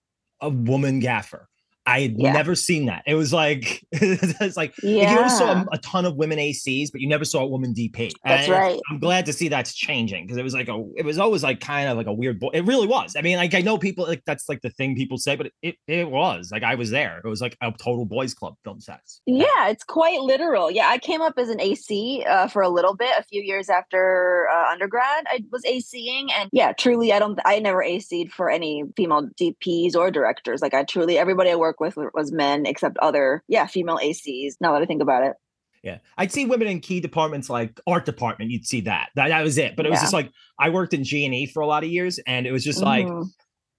a 0.42 0.50
woman 0.50 1.00
gaffer. 1.00 1.47
I 1.88 2.00
had 2.02 2.14
Yeah. 2.18 2.32
never 2.32 2.54
seen 2.54 2.86
that. 2.86 3.02
It 3.06 3.14
was 3.14 3.32
like 3.32 3.82
it's 3.92 4.56
like, 4.56 4.56
like 4.56 4.74
you 4.82 5.06
always 5.06 5.36
saw 5.36 5.62
a, 5.62 5.66
a 5.72 5.78
ton 5.78 6.04
of 6.04 6.16
women 6.16 6.38
ACs, 6.38 6.90
but 6.92 7.00
you 7.00 7.08
never 7.08 7.24
saw 7.24 7.42
a 7.42 7.46
woman 7.46 7.74
DP. 7.74 8.12
That's 8.24 8.44
And 8.48 8.52
right. 8.52 8.80
I'm 8.90 8.98
glad 8.98 9.26
to 9.26 9.32
see 9.32 9.48
that's 9.48 9.74
changing 9.74 10.26
because 10.26 10.36
it 10.36 10.42
was 10.42 10.54
like 10.54 10.68
a 10.68 10.84
it 10.96 11.04
was 11.04 11.18
always 11.18 11.42
like 11.42 11.60
kind 11.60 11.88
of 11.88 11.96
like 11.96 12.06
a 12.06 12.12
weird 12.12 12.38
boy. 12.40 12.50
it 12.52 12.64
really 12.64 12.86
was. 12.86 13.14
I 13.16 13.22
mean, 13.22 13.36
like 13.38 13.54
I 13.54 13.60
know 13.60 13.78
people 13.78 14.06
like 14.06 14.22
that's 14.26 14.48
like 14.48 14.60
the 14.62 14.70
thing 14.70 14.94
people 14.96 15.18
say, 15.18 15.36
but 15.36 15.50
it 15.62 15.76
it 15.86 16.10
was 16.10 16.50
like 16.52 16.62
I 16.62 16.74
was 16.74 16.90
there. 16.90 17.20
It 17.24 17.28
was 17.28 17.40
like 17.40 17.56
a 17.62 17.72
total 17.72 18.04
boys 18.04 18.34
club 18.34 18.54
film 18.64 18.80
sets. 18.80 19.20
Yeah, 19.26 19.68
it's 19.68 19.84
quite 19.84 20.20
literal. 20.20 20.70
Yeah, 20.70 20.88
I 20.88 20.98
came 20.98 21.22
up 21.22 21.34
as 21.38 21.48
an 21.48 21.60
AC 21.60 22.24
uh, 22.28 22.48
for 22.48 22.62
a 22.62 22.68
little 22.68 22.94
bit, 22.94 23.10
a 23.18 23.22
few 23.24 23.42
years 23.42 23.68
after 23.70 24.46
uh, 24.52 24.72
undergrad. 24.72 25.24
I 25.28 25.40
was 25.50 25.62
ACing, 25.64 26.26
and 26.36 26.50
yeah, 26.52 26.72
truly, 26.72 27.12
I 27.12 27.18
don't, 27.18 27.38
I 27.44 27.58
never 27.60 27.82
AC'd 27.82 28.32
for 28.32 28.50
any 28.50 28.84
female 28.96 29.28
DPs 29.40 29.94
or 29.94 30.10
directors. 30.10 30.60
Like, 30.60 30.74
I 30.74 30.84
truly, 30.84 31.18
everybody 31.18 31.50
I 31.50 31.56
work 31.56 31.77
with 31.80 31.96
was 32.14 32.32
men, 32.32 32.66
except 32.66 32.98
other, 32.98 33.42
yeah, 33.48 33.66
female 33.66 33.98
ACs. 34.02 34.54
Now 34.60 34.72
that 34.72 34.82
I 34.82 34.86
think 34.86 35.02
about 35.02 35.24
it, 35.24 35.34
Yeah, 35.82 35.98
I'd 36.16 36.32
see 36.32 36.44
women 36.44 36.66
in 36.68 36.80
key 36.80 36.98
departments 37.00 37.48
like 37.48 37.80
art 37.86 38.04
department. 38.04 38.50
You'd 38.50 38.66
see 38.66 38.80
that. 38.82 39.10
That, 39.14 39.28
that 39.28 39.42
was 39.44 39.58
it. 39.58 39.76
But 39.76 39.86
it 39.86 39.90
was 39.90 39.98
Yeah. 39.98 40.02
just 40.02 40.12
like 40.12 40.30
I 40.58 40.70
worked 40.70 40.92
in 40.92 41.04
G 41.04 41.24
and 41.24 41.34
E 41.34 41.46
for 41.46 41.60
a 41.60 41.66
lot 41.66 41.84
of 41.84 41.90
years, 41.90 42.18
and 42.26 42.46
it 42.46 42.52
was 42.52 42.64
just 42.64 42.82
like 42.82 43.06
Mhm. 43.06 43.10
well, 43.10 43.30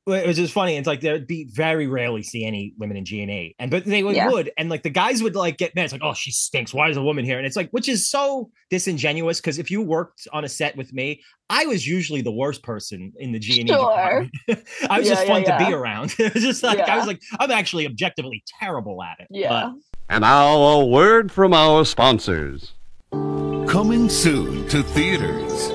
it 0.07 0.25
was 0.25 0.37
just 0.37 0.53
funny. 0.53 0.75
It's 0.77 0.87
like 0.87 1.01
there'd 1.01 1.27
be 1.27 1.47
very 1.53 1.85
rarely 1.87 2.23
see 2.23 2.43
any 2.45 2.73
women 2.77 2.97
in 2.97 3.05
G 3.05 3.21
and 3.21 3.53
and 3.59 3.69
but 3.69 3.85
they 3.85 4.01
would, 4.03 4.15
Yeah. 4.15 4.29
would, 4.29 4.51
and 4.57 4.69
like 4.69 4.81
the 4.83 4.89
guys 4.89 5.21
would 5.21 5.35
like 5.35 5.57
get 5.57 5.75
mad. 5.75 5.83
It's 5.83 5.93
like, 5.93 6.01
oh, 6.03 6.13
she 6.13 6.31
stinks. 6.31 6.73
Why 6.73 6.89
is 6.89 6.97
a 6.97 7.01
woman 7.03 7.25
here? 7.25 7.37
And 7.37 7.45
it's 7.45 7.55
like, 7.55 7.69
which 7.71 7.87
is 7.87 8.09
so 8.09 8.49
disingenuous 8.69 9.39
because 9.39 9.59
if 9.59 9.69
you 9.69 9.81
worked 9.81 10.27
on 10.33 10.43
a 10.43 10.49
set 10.49 10.75
with 10.77 10.93
me, 10.93 11.21
I 11.49 11.65
was 11.65 11.85
usually 11.87 12.21
the 12.21 12.31
worst 12.31 12.63
person 12.63 13.13
in 13.17 13.31
the 13.33 13.39
G 13.39 13.59
and 13.61 13.69
E 13.69 13.73
Sure. 13.73 13.89
department. 13.89 14.31
I 14.89 14.99
was 14.99 15.07
Yeah, 15.07 15.13
just 15.15 15.27
yeah, 15.27 15.33
fun 15.33 15.43
to 15.45 15.65
be 15.67 15.73
around. 15.73 16.15
it 16.19 16.33
was 16.33 16.43
just 16.43 16.63
like 16.63 16.79
I 16.79 16.97
was 16.97 17.05
like, 17.07 17.21
I'm 17.39 17.51
actually 17.51 17.85
objectively 17.85 18.43
terrible 18.59 19.03
at 19.03 19.17
it. 19.19 19.27
yeah. 19.29 19.73
And 20.11 20.21
now 20.21 20.55
a 20.57 20.85
word 20.87 21.31
from 21.31 21.53
our 21.53 21.85
sponsors. 21.85 22.73
Coming 23.11 24.09
soon 24.09 24.67
to 24.69 24.81
theaters. 24.81 25.71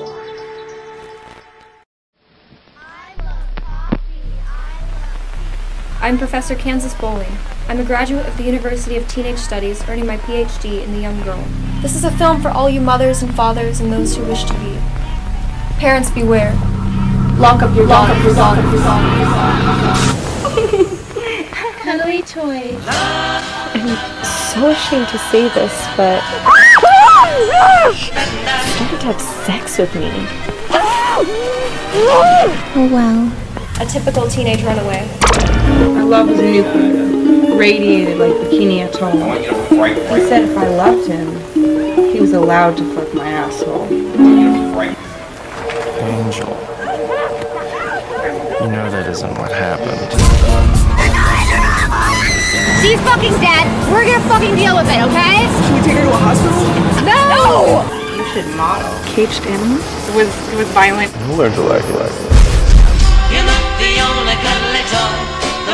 I'm 6.05 6.19
Professor 6.19 6.53
Kansas 6.53 6.93
Bowling. 6.93 7.31
I'm 7.67 7.79
a 7.79 7.83
graduate 7.83 8.27
of 8.27 8.37
the 8.37 8.43
University 8.43 8.95
of 8.95 9.07
Teenage 9.07 9.39
Studies, 9.39 9.81
earning 9.89 10.05
my 10.05 10.17
PhD 10.17 10.83
in 10.83 10.91
The 10.91 10.99
Young 10.99 11.19
Girl. 11.23 11.43
This 11.81 11.95
is 11.95 12.03
a 12.03 12.11
film 12.11 12.43
for 12.43 12.49
all 12.49 12.69
you 12.69 12.79
mothers 12.79 13.23
and 13.23 13.33
fathers 13.33 13.79
and 13.79 13.91
those 13.91 14.15
who 14.15 14.23
wish 14.25 14.43
to 14.43 14.53
be. 14.59 14.77
Parents 15.79 16.11
beware. 16.11 16.53
Lock 17.39 17.63
up 17.63 17.75
your 17.75 17.87
lock 17.87 18.07
up 18.11 18.23
your 18.23 18.33
lock 18.33 18.55
up 18.55 18.71
your 18.71 18.81
lock 18.81 19.03
up 19.03 20.71
your 20.71 20.85
Cuddly 21.81 22.21
toys. 22.21 22.85
so 24.53 24.69
ashamed 24.69 25.07
to 25.07 25.17
say 25.17 25.49
this, 25.55 25.73
but 25.97 26.21
started 28.75 29.01
to 29.01 29.07
have 29.07 29.19
sex 29.19 29.79
with 29.79 29.95
me. 29.95 30.11
Oh 32.77 32.89
well. 32.93 33.31
A 33.81 33.85
typical 33.87 34.27
teenage 34.27 34.61
runaway. 34.61 35.24
My 35.95 36.03
love 36.03 36.29
was 36.29 36.39
nuclear, 36.39 37.55
radiated 37.57 38.17
like 38.17 38.33
Bikini 38.33 38.87
Atoll. 38.87 39.11
He 39.11 40.21
said 40.27 40.43
if 40.43 40.57
I 40.57 40.67
loved 40.67 41.07
him, 41.07 41.27
he 42.13 42.19
was 42.19 42.33
allowed 42.33 42.77
to 42.77 42.83
fuck 42.95 43.13
my 43.13 43.27
asshole. 43.27 43.85
Angel. 46.05 46.53
You 48.61 48.71
know 48.71 48.89
that 48.89 49.07
isn't 49.09 49.37
what 49.37 49.51
happened. 49.51 50.11
She's 52.81 53.01
fucking 53.01 53.33
dead. 53.41 53.65
We're 53.91 54.05
gonna 54.05 54.23
fucking 54.29 54.55
deal 54.55 54.75
with 54.77 54.87
it, 54.87 55.01
okay? 55.09 55.45
Can 55.45 55.73
we 55.73 55.81
take 55.81 55.97
her 55.97 56.05
to 56.05 56.13
a 56.13 56.17
hospital? 56.17 56.53
No! 57.05 57.83
You 58.15 58.23
should 58.33 58.47
model. 58.55 58.93
Caged 59.05 59.45
animals? 59.47 59.81
It 60.09 60.15
was, 60.15 60.29
it 60.53 60.57
was 60.57 60.67
violent. 60.69 61.11
We'll 61.27 61.37
learn 61.37 61.51
to 61.53 61.61
like 61.61 61.83
it 61.83 61.95
like 61.95 62.44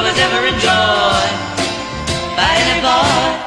that 0.02 0.10
was 0.10 0.20
ever 0.20 0.48
enjoyed 0.48 1.38
by 2.36 2.50
any 2.58 2.82
boy. 2.82 3.38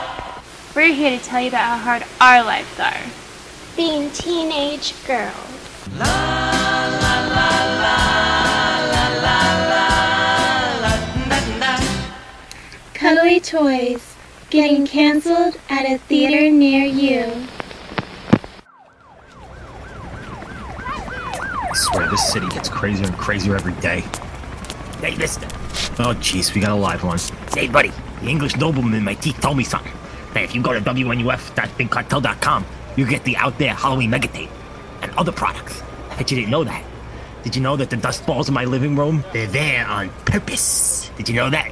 We're 0.75 0.95
here 0.95 1.19
to 1.19 1.25
tell 1.25 1.41
you 1.41 1.49
about 1.49 1.67
how 1.67 1.79
hard 1.79 2.05
our 2.21 2.45
lives 2.45 2.79
are. 2.79 3.03
Being 3.77 4.11
teenage 4.11 4.95
girls. 5.05 5.35
La, 5.99 6.05
la, 6.05 7.15
la, 7.27 7.51
la, 7.83 7.99
la, 8.93 9.07
la, 9.23 9.39
la, 9.59 11.39
la, 11.59 11.77
Cuddly 12.95 13.41
toys. 13.41 14.15
Getting 14.51 14.87
canceled 14.87 15.57
at 15.69 15.85
a 15.91 15.99
theater 15.99 16.49
near 16.51 16.85
you. 16.87 17.49
I 21.59 21.75
swear 21.75 22.09
this 22.09 22.33
city 22.33 22.47
gets 22.49 22.69
crazier 22.69 23.07
and 23.07 23.17
crazier 23.17 23.57
every 23.57 23.73
day. 23.81 24.05
Hey, 25.01 25.17
mister. 25.17 25.49
Oh, 25.97 26.13
jeez, 26.15 26.53
we 26.53 26.61
got 26.61 26.73
a 26.73 26.75
live 26.75 27.05
one. 27.05 27.19
Hey, 27.53 27.69
buddy, 27.69 27.93
the 28.21 28.27
English 28.29 28.57
nobleman 28.57 28.95
in 28.95 29.05
my 29.05 29.15
teeth 29.15 29.41
told 29.41 29.57
me 29.57 29.63
something. 29.63 29.93
That 30.33 30.43
if 30.43 30.53
you 30.53 30.61
go 30.61 30.73
to 30.73 30.81
WNUF.BigCartel.com, 30.81 32.67
you 32.97 33.07
get 33.07 33.23
the 33.23 33.37
Out 33.37 33.57
There 33.59 33.73
Halloween 33.73 34.11
Mega 34.11 34.27
Tape 34.27 34.51
and 35.03 35.13
other 35.13 35.31
products. 35.31 35.85
I 36.11 36.17
bet 36.17 36.33
you 36.33 36.37
didn't 36.37 36.51
know 36.51 36.65
that. 36.65 36.85
Did 37.45 37.55
you 37.55 37.63
know 37.63 37.77
that 37.77 37.91
the 37.91 37.97
dust 37.97 38.27
balls 38.27 38.49
in 38.49 38.55
my 38.55 38.65
living 38.65 38.97
room, 38.97 39.23
they're 39.33 39.47
there 39.47 39.87
on 39.87 40.11
purpose? 40.25 41.13
Did 41.17 41.29
you 41.29 41.37
know 41.37 41.51
that? 41.51 41.71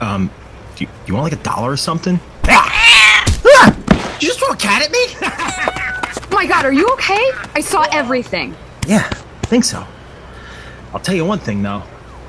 Um, 0.00 0.30
do 0.74 0.84
you, 0.84 0.90
you 1.06 1.14
want 1.14 1.30
like 1.30 1.40
a 1.40 1.42
dollar 1.44 1.70
or 1.70 1.76
something? 1.76 2.18
Ah! 2.48 3.24
Ah! 3.46 3.76
Did 4.14 4.22
you 4.22 4.28
just 4.30 4.40
throw 4.40 4.48
a 4.48 4.56
cat 4.56 4.82
at 4.82 4.90
me? 4.90 4.98
Oh 5.22 6.28
my 6.32 6.44
god, 6.46 6.64
are 6.64 6.72
you 6.72 6.88
okay? 6.94 7.30
I 7.54 7.60
saw 7.60 7.86
everything. 7.92 8.56
Yeah, 8.88 9.08
I 9.12 9.46
think 9.46 9.62
so. 9.62 9.86
I'll 10.92 11.00
tell 11.00 11.14
you 11.14 11.24
one 11.24 11.38
thing 11.38 11.62
though. 11.62 11.84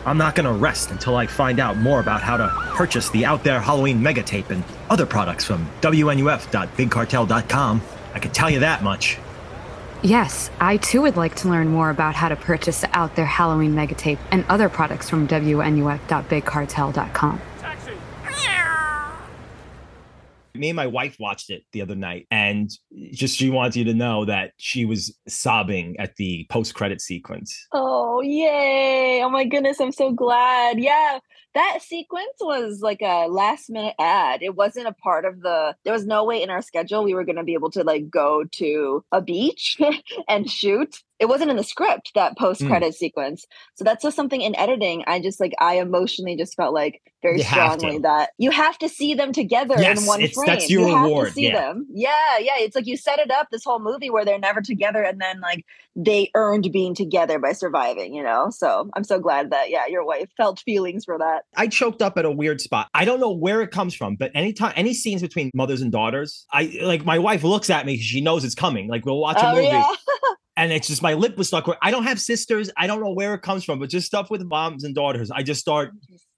I'm 0.05 0.17
not 0.17 0.35
gonna 0.35 0.53
rest 0.53 0.91
until 0.91 1.15
I 1.15 1.27
find 1.27 1.59
out 1.59 1.77
more 1.77 1.99
about 1.99 2.21
how 2.21 2.37
to 2.37 2.49
purchase 2.75 3.09
the 3.09 3.25
Out 3.25 3.43
There 3.43 3.59
Halloween 3.59 4.01
Mega 4.01 4.23
Tape 4.23 4.49
and 4.49 4.63
other 4.89 5.05
products 5.05 5.43
from 5.45 5.67
WNUF.BigCartel.com. 5.81 7.81
I 8.13 8.19
can 8.19 8.31
tell 8.31 8.49
you 8.49 8.59
that 8.59 8.83
much. 8.83 9.17
Yes, 10.03 10.49
I 10.59 10.77
too 10.77 11.03
would 11.03 11.15
like 11.15 11.35
to 11.35 11.47
learn 11.47 11.67
more 11.67 11.91
about 11.91 12.15
how 12.15 12.29
to 12.29 12.35
purchase 12.35 12.81
the 12.81 12.89
Out 12.95 13.15
There 13.15 13.25
Halloween 13.25 13.75
Megatape 13.75 14.17
and 14.31 14.43
other 14.49 14.67
products 14.67 15.07
from 15.09 15.27
WNUF.BigCartel.com. 15.27 17.41
Me 20.61 20.69
and 20.69 20.75
my 20.75 20.85
wife 20.85 21.17
watched 21.19 21.49
it 21.49 21.63
the 21.71 21.81
other 21.81 21.95
night, 21.95 22.27
and 22.29 22.69
just 23.13 23.35
she 23.35 23.49
wants 23.49 23.75
you 23.75 23.83
to 23.83 23.95
know 23.95 24.25
that 24.25 24.51
she 24.57 24.85
was 24.85 25.17
sobbing 25.27 25.95
at 25.97 26.15
the 26.17 26.45
post-credit 26.51 27.01
sequence. 27.01 27.67
Oh, 27.73 28.21
yay. 28.21 29.23
Oh 29.23 29.29
my 29.31 29.43
goodness, 29.43 29.81
I'm 29.81 29.91
so 29.91 30.11
glad. 30.11 30.79
Yeah. 30.79 31.17
That 31.53 31.79
sequence 31.81 32.37
was 32.39 32.79
like 32.81 33.01
a 33.01 33.27
last 33.27 33.69
minute 33.69 33.95
ad. 33.99 34.41
It 34.41 34.55
wasn't 34.55 34.87
a 34.87 34.93
part 34.93 35.25
of 35.25 35.41
the 35.41 35.75
there 35.83 35.93
was 35.93 36.05
no 36.05 36.23
way 36.23 36.41
in 36.41 36.49
our 36.49 36.61
schedule 36.61 37.03
we 37.03 37.13
were 37.13 37.25
going 37.25 37.35
to 37.35 37.43
be 37.43 37.53
able 37.53 37.71
to 37.71 37.83
like 37.83 38.09
go 38.09 38.43
to 38.53 39.03
a 39.11 39.21
beach 39.21 39.77
and 40.29 40.49
shoot. 40.49 40.97
It 41.19 41.29
wasn't 41.29 41.51
in 41.51 41.57
the 41.57 41.63
script 41.63 42.11
that 42.15 42.33
hmm. 42.37 42.43
post 42.43 42.65
credit 42.65 42.95
sequence. 42.95 43.45
So 43.75 43.83
that's 43.83 44.03
just 44.03 44.15
something 44.15 44.41
in 44.41 44.55
editing. 44.55 45.03
I 45.07 45.19
just 45.19 45.39
like 45.39 45.53
I 45.59 45.75
emotionally 45.75 46.35
just 46.35 46.55
felt 46.55 46.73
like 46.73 47.01
very 47.21 47.37
You 47.37 47.43
strongly 47.43 47.99
that 47.99 48.31
you 48.37 48.49
have 48.49 48.77
to 48.79 48.89
see 48.89 49.13
them 49.13 49.31
together 49.31 49.75
Yes, 49.77 50.01
in 50.01 50.07
one 50.07 50.21
it's- 50.21 50.33
frame. 50.33 50.47
that's 50.47 50.69
your 50.69 50.87
you 50.87 50.95
have 50.95 51.27
to 51.27 51.31
see 51.31 51.47
yeah. 51.47 51.61
them. 51.61 51.87
Yeah, 51.93 52.37
yeah. 52.39 52.53
It's 52.57 52.75
like 52.75 52.87
you 52.87 52.97
set 52.97 53.19
it 53.19 53.29
up 53.29 53.49
this 53.51 53.63
whole 53.63 53.79
movie 53.79 54.09
where 54.09 54.25
they're 54.25 54.39
never 54.39 54.61
together 54.61 55.03
and 55.03 55.21
then 55.21 55.39
like 55.41 55.65
they 55.95 56.31
earned 56.35 56.71
being 56.71 56.95
together 56.95 57.37
by 57.37 57.51
surviving, 57.51 58.13
you 58.15 58.23
know? 58.23 58.49
So 58.49 58.89
I'm 58.95 59.03
so 59.03 59.19
glad 59.19 59.51
that, 59.51 59.69
yeah, 59.69 59.87
your 59.87 60.05
wife 60.05 60.29
felt 60.37 60.59
feelings 60.59 61.05
for 61.05 61.17
that. 61.17 61.40
I 61.55 61.67
choked 61.67 62.01
up 62.01 62.17
at 62.17 62.25
a 62.25 62.31
weird 62.31 62.61
spot. 62.61 62.87
I 62.93 63.05
don't 63.05 63.19
know 63.19 63.31
where 63.31 63.61
it 63.61 63.71
comes 63.71 63.93
from, 63.93 64.15
but 64.15 64.31
anytime 64.35 64.73
any 64.75 64.93
scenes 64.93 65.21
between 65.21 65.51
mothers 65.53 65.81
and 65.81 65.91
daughters, 65.91 66.45
I 66.51 66.79
like 66.81 67.05
my 67.05 67.19
wife 67.19 67.43
looks 67.43 67.69
at 67.69 67.85
me 67.85 67.97
she 67.97 68.21
knows 68.21 68.43
it's 68.43 68.55
coming. 68.55 68.87
Like 68.87 69.05
we'll 69.05 69.19
watch 69.19 69.37
a 69.37 69.49
Oh, 69.51 69.55
movie. 69.55 69.67
yeah. 69.67 69.87
and 70.57 70.71
it's 70.71 70.87
just 70.87 71.01
my 71.01 71.13
lip 71.13 71.37
was 71.37 71.47
stuck. 71.47 71.67
I 71.81 71.91
don't 71.91 72.03
have 72.03 72.19
sisters. 72.19 72.69
I 72.77 72.87
don't 72.87 72.99
know 73.01 73.11
where 73.13 73.33
it 73.33 73.41
comes 73.41 73.63
from, 73.63 73.79
but 73.79 73.89
just 73.89 74.07
stuff 74.07 74.29
with 74.29 74.41
moms 74.43 74.83
and 74.83 74.93
daughters. 74.95 75.31
I 75.31 75.43
just 75.43 75.59
start 75.61 75.91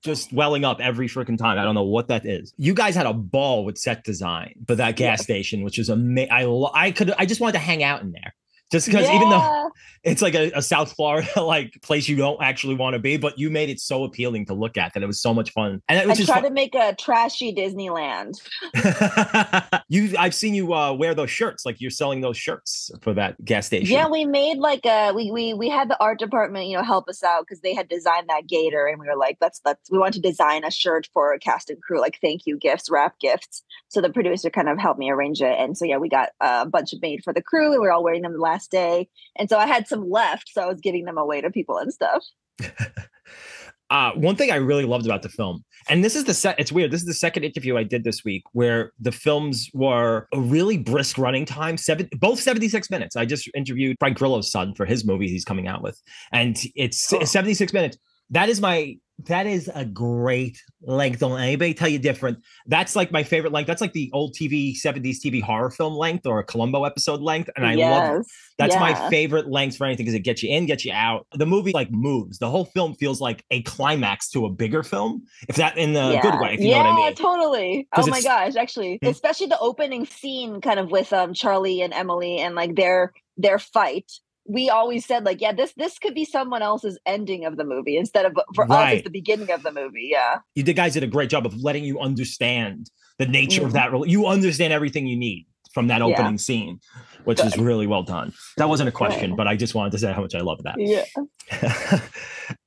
just 0.04 0.34
welling 0.34 0.66
up 0.66 0.80
every 0.82 1.08
freaking 1.08 1.38
time. 1.38 1.58
I 1.58 1.64
don't 1.64 1.76
know 1.76 1.84
what 1.84 2.10
that 2.10 2.26
is. 2.26 2.54
You 2.58 2.74
guys 2.74 2.94
had 2.96 3.06
a 3.06 3.14
ball 3.14 3.64
with 3.66 3.78
set 3.78 4.04
design 4.04 4.54
for 4.68 4.76
that 4.76 4.96
gas 4.98 5.24
station, 5.24 5.64
which 5.64 5.80
is 5.80 5.90
amazing. 5.90 6.32
I 6.32 6.44
lo- 6.44 6.72
I 6.74 6.92
could 6.92 7.14
I 7.18 7.26
just 7.26 7.40
wanted 7.42 7.54
to 7.54 7.60
hang 7.60 7.84
out 7.84 8.02
in 8.02 8.12
there. 8.12 8.34
Just 8.74 8.88
because 8.88 9.08
even 9.12 9.30
though 9.30 9.70
it's 10.04 10.24
like 10.24 10.34
a, 10.34 10.52
a 10.56 10.62
South 10.64 10.94
Florida 10.94 11.30
like 11.44 11.80
place 11.84 12.10
you 12.10 12.16
don't 12.16 12.42
actually 12.42 12.74
want 12.74 12.96
to 12.96 13.00
be, 13.00 13.18
but 13.18 13.38
you 13.38 13.52
made 13.52 13.70
it 13.70 13.80
so 13.80 14.04
appealing 14.04 14.48
to 14.48 14.56
look 14.56 14.78
at 14.78 14.96
that 14.96 15.04
it 15.04 15.06
was 15.06 15.22
so 15.22 15.32
much 15.32 15.52
fun. 15.52 15.80
And 15.88 16.00
it 16.00 16.06
I 16.06 16.08
was 16.08 16.18
just 16.18 16.28
try 16.28 16.38
fun- 16.38 16.46
to 16.46 16.50
make 16.50 16.74
a 16.74 16.96
trashy 16.96 17.54
Disneyland. 17.54 18.42
you 19.90 20.16
I've 20.18 20.34
seen 20.34 20.56
you 20.56 20.74
uh, 20.74 20.92
wear 20.92 21.14
those 21.14 21.30
shirts, 21.30 21.68
like 21.68 21.82
you're 21.82 21.92
selling 21.92 22.22
those 22.22 22.36
shirts 22.36 22.90
for 23.02 23.14
that 23.14 23.46
gas 23.46 23.68
station. 23.68 23.94
Yeah, 23.94 24.08
we 24.08 24.26
made 24.26 24.58
like 24.58 24.88
a 24.88 25.14
we 25.14 25.30
we 25.30 25.54
we 25.54 25.70
had 25.70 25.88
the 25.88 26.02
art 26.02 26.18
department, 26.18 26.66
you 26.66 26.76
know, 26.76 26.84
help 26.84 27.08
us 27.08 27.24
out 27.24 27.44
because 27.48 27.62
they 27.62 27.76
had 27.76 27.88
designed 27.88 28.28
that 28.30 28.48
gator, 28.48 28.88
and 28.88 29.00
we 29.00 29.06
were 29.06 29.16
like, 29.16 29.38
let's 29.40 29.62
let's 29.66 29.92
we 29.92 30.00
want 30.00 30.16
to 30.16 30.20
design 30.20 30.64
a 30.64 30.72
shirt 30.72 31.08
for 31.14 31.32
a 31.32 31.38
cast 31.38 31.70
and 31.70 31.80
crew, 31.80 32.02
like 32.02 32.18
thank 32.22 32.48
you 32.48 32.58
gifts, 32.58 32.90
wrap 32.90 33.20
gifts. 33.20 33.62
So 33.90 34.02
the 34.02 34.10
producer 34.10 34.50
kind 34.50 34.68
of 34.68 34.80
helped 34.80 35.00
me 35.00 35.12
arrange 35.12 35.44
it, 35.44 35.60
and 35.60 35.78
so 35.78 35.86
yeah, 35.86 35.98
we 35.98 36.10
got 36.10 36.30
a 36.42 36.66
bunch 36.66 36.92
of 36.92 37.04
made 37.04 37.24
for 37.24 37.34
the 37.34 37.44
crew, 37.44 37.72
and 37.72 37.80
we're 37.80 37.92
all 37.92 38.04
wearing 38.04 38.24
them 38.24 38.34
the 38.34 38.40
last 38.40 38.63
day, 38.68 39.10
and 39.38 39.50
so 39.50 39.58
I 39.58 39.68
had 39.68 39.88
some 39.88 40.10
left, 40.10 40.50
so 40.54 40.62
I 40.62 40.66
was 40.66 40.82
giving 40.82 41.06
them 41.06 41.18
away 41.18 41.42
to 41.42 41.52
people 41.52 41.78
and 41.78 41.94
stuff. 41.94 42.24
uh, 43.90 44.12
one 44.14 44.36
thing 44.36 44.52
I 44.52 44.56
really 44.56 44.86
loved 44.86 45.06
about 45.06 45.22
the 45.22 45.30
film, 45.30 45.64
and 45.90 46.04
this 46.04 46.16
is 46.16 46.26
the 46.26 46.34
set. 46.34 46.60
It's 46.60 46.72
weird. 46.72 46.92
This 46.92 47.02
is 47.02 47.08
the 47.08 47.14
second 47.14 47.44
interview 47.44 47.78
I 47.78 47.84
did 47.84 48.04
this 48.04 48.24
week 48.24 48.44
where 48.54 48.92
the 49.00 49.12
films 49.12 49.70
were 49.74 50.28
a 50.34 50.40
really 50.40 50.78
brisk 50.78 51.18
running 51.18 51.46
time, 51.46 51.78
seven 51.78 52.10
both 52.20 52.40
seventy 52.40 52.70
six 52.70 52.90
minutes. 52.90 53.16
I 53.16 53.26
just 53.26 53.50
interviewed 53.56 53.98
Frank 54.00 54.18
Grillo's 54.18 54.52
son 54.52 54.74
for 54.76 54.86
his 54.86 55.06
movie 55.06 55.28
he's 55.28 55.46
coming 55.46 55.68
out 55.68 55.82
with, 55.82 56.02
and 56.32 56.58
it's 56.76 57.08
seventy 57.30 57.54
six 57.54 57.74
minutes. 57.74 57.98
That 58.30 58.50
is 58.50 58.62
my 58.62 58.98
that 59.26 59.46
is 59.46 59.70
a 59.74 59.86
great 59.86 60.62
length. 60.82 61.20
Don't 61.20 61.40
anybody 61.40 61.74
tell 61.74 61.88
you 61.88 62.00
different. 62.00 62.40
That's 62.66 62.96
like 62.96 63.12
my 63.12 63.24
favorite 63.24 63.54
length. 63.54 63.68
That's 63.68 63.80
like 63.82 63.94
the 63.94 64.10
old 64.14 64.36
TV 64.36 64.76
70s 64.76 65.20
TV 65.24 65.42
horror 65.42 65.70
film 65.70 65.94
length 65.94 66.26
or 66.26 66.40
a 66.40 66.44
Columbo 66.44 66.84
episode 66.84 67.22
length. 67.22 67.50
And 67.56 67.66
I 67.66 67.76
love 67.76 68.04
Yes, 68.04 68.28
that's 68.58 68.76
my 68.76 69.10
favorite 69.10 69.50
length 69.50 69.78
for 69.78 69.86
anything 69.86 70.06
because 70.06 70.16
it 70.16 70.22
gets 70.22 70.44
you 70.44 70.50
in, 70.50 70.66
gets 70.66 70.84
you 70.84 70.92
out. 70.94 71.28
The 71.34 71.46
movie 71.46 71.72
like 71.72 71.92
moves. 71.92 72.40
The 72.40 72.50
whole 72.50 72.66
film 72.66 72.96
feels 72.96 73.22
like 73.22 73.46
a 73.52 73.62
climax 73.64 74.30
to 74.32 74.46
a 74.46 74.50
bigger 74.50 74.84
film, 74.84 75.24
if 75.48 75.56
that 75.58 75.78
in 75.78 75.96
a 75.96 76.20
good 76.22 76.40
way, 76.40 76.56
if 76.56 76.60
you 76.60 76.70
yeah, 76.70 76.84
know 76.84 76.90
what 76.90 77.04
I 77.04 77.06
mean. 77.08 77.16
totally. 77.16 77.88
Oh 77.96 78.08
my 78.08 78.22
gosh, 78.22 78.56
actually, 78.56 79.00
Hmm? 79.02 79.08
especially 79.10 79.48
the 79.48 79.60
opening 79.60 80.06
scene, 80.06 80.60
kind 80.62 80.80
of 80.80 80.92
with 80.92 81.14
um 81.14 81.34
Charlie 81.34 81.82
and 81.82 81.94
Emily 81.94 82.40
and 82.40 82.56
like 82.56 82.76
their 82.76 83.14
their 83.38 83.60
fight. 83.60 84.12
We 84.46 84.70
always 84.70 85.06
said 85.06 85.24
like, 85.24 85.40
yeah, 85.40 85.54
this 85.54 85.74
this 85.78 85.98
could 86.00 86.14
be 86.14 86.26
someone 86.26 86.62
else's 86.62 87.00
ending 87.06 87.46
of 87.46 87.56
the 87.58 87.64
movie 87.64 87.98
instead 87.98 88.26
of 88.26 88.34
for 88.56 88.70
us 88.72 88.94
it's 88.94 89.04
the 89.04 89.10
beginning 89.10 89.52
of 89.52 89.64
the 89.64 89.72
movie. 89.72 90.10
Yeah, 90.12 90.40
You 90.56 90.64
did 90.64 90.76
guys 90.76 90.94
did 90.94 91.04
a 91.04 91.08
great 91.08 91.30
job 91.30 91.46
of 91.46 91.56
letting 91.62 91.84
you 91.86 92.00
understand 92.00 92.90
the 93.20 93.26
nature 93.26 93.66
of 93.66 93.72
Mhm. 93.72 94.02
that. 94.02 94.10
You 94.10 94.26
understand 94.28 94.74
everything 94.74 95.08
you 95.08 95.16
need 95.18 95.48
from 95.74 95.88
that 95.88 96.00
Yeah. 96.00 96.06
opening 96.06 96.38
scene, 96.38 96.80
which 97.24 97.40
is 97.44 97.58
really 97.58 97.88
well 97.88 98.04
done. 98.04 98.34
That 98.58 98.70
wasn't 98.70 98.90
a 98.90 98.92
question, 98.92 99.32
Good. 99.32 99.38
but 99.38 99.48
I 99.48 99.56
just 99.56 99.74
wanted 99.76 99.92
to 99.94 99.98
say 100.00 100.12
how 100.14 100.22
much 100.22 100.36
I 100.36 100.42
love 100.42 100.62
that. 100.64 100.76
yeah. 100.78 101.04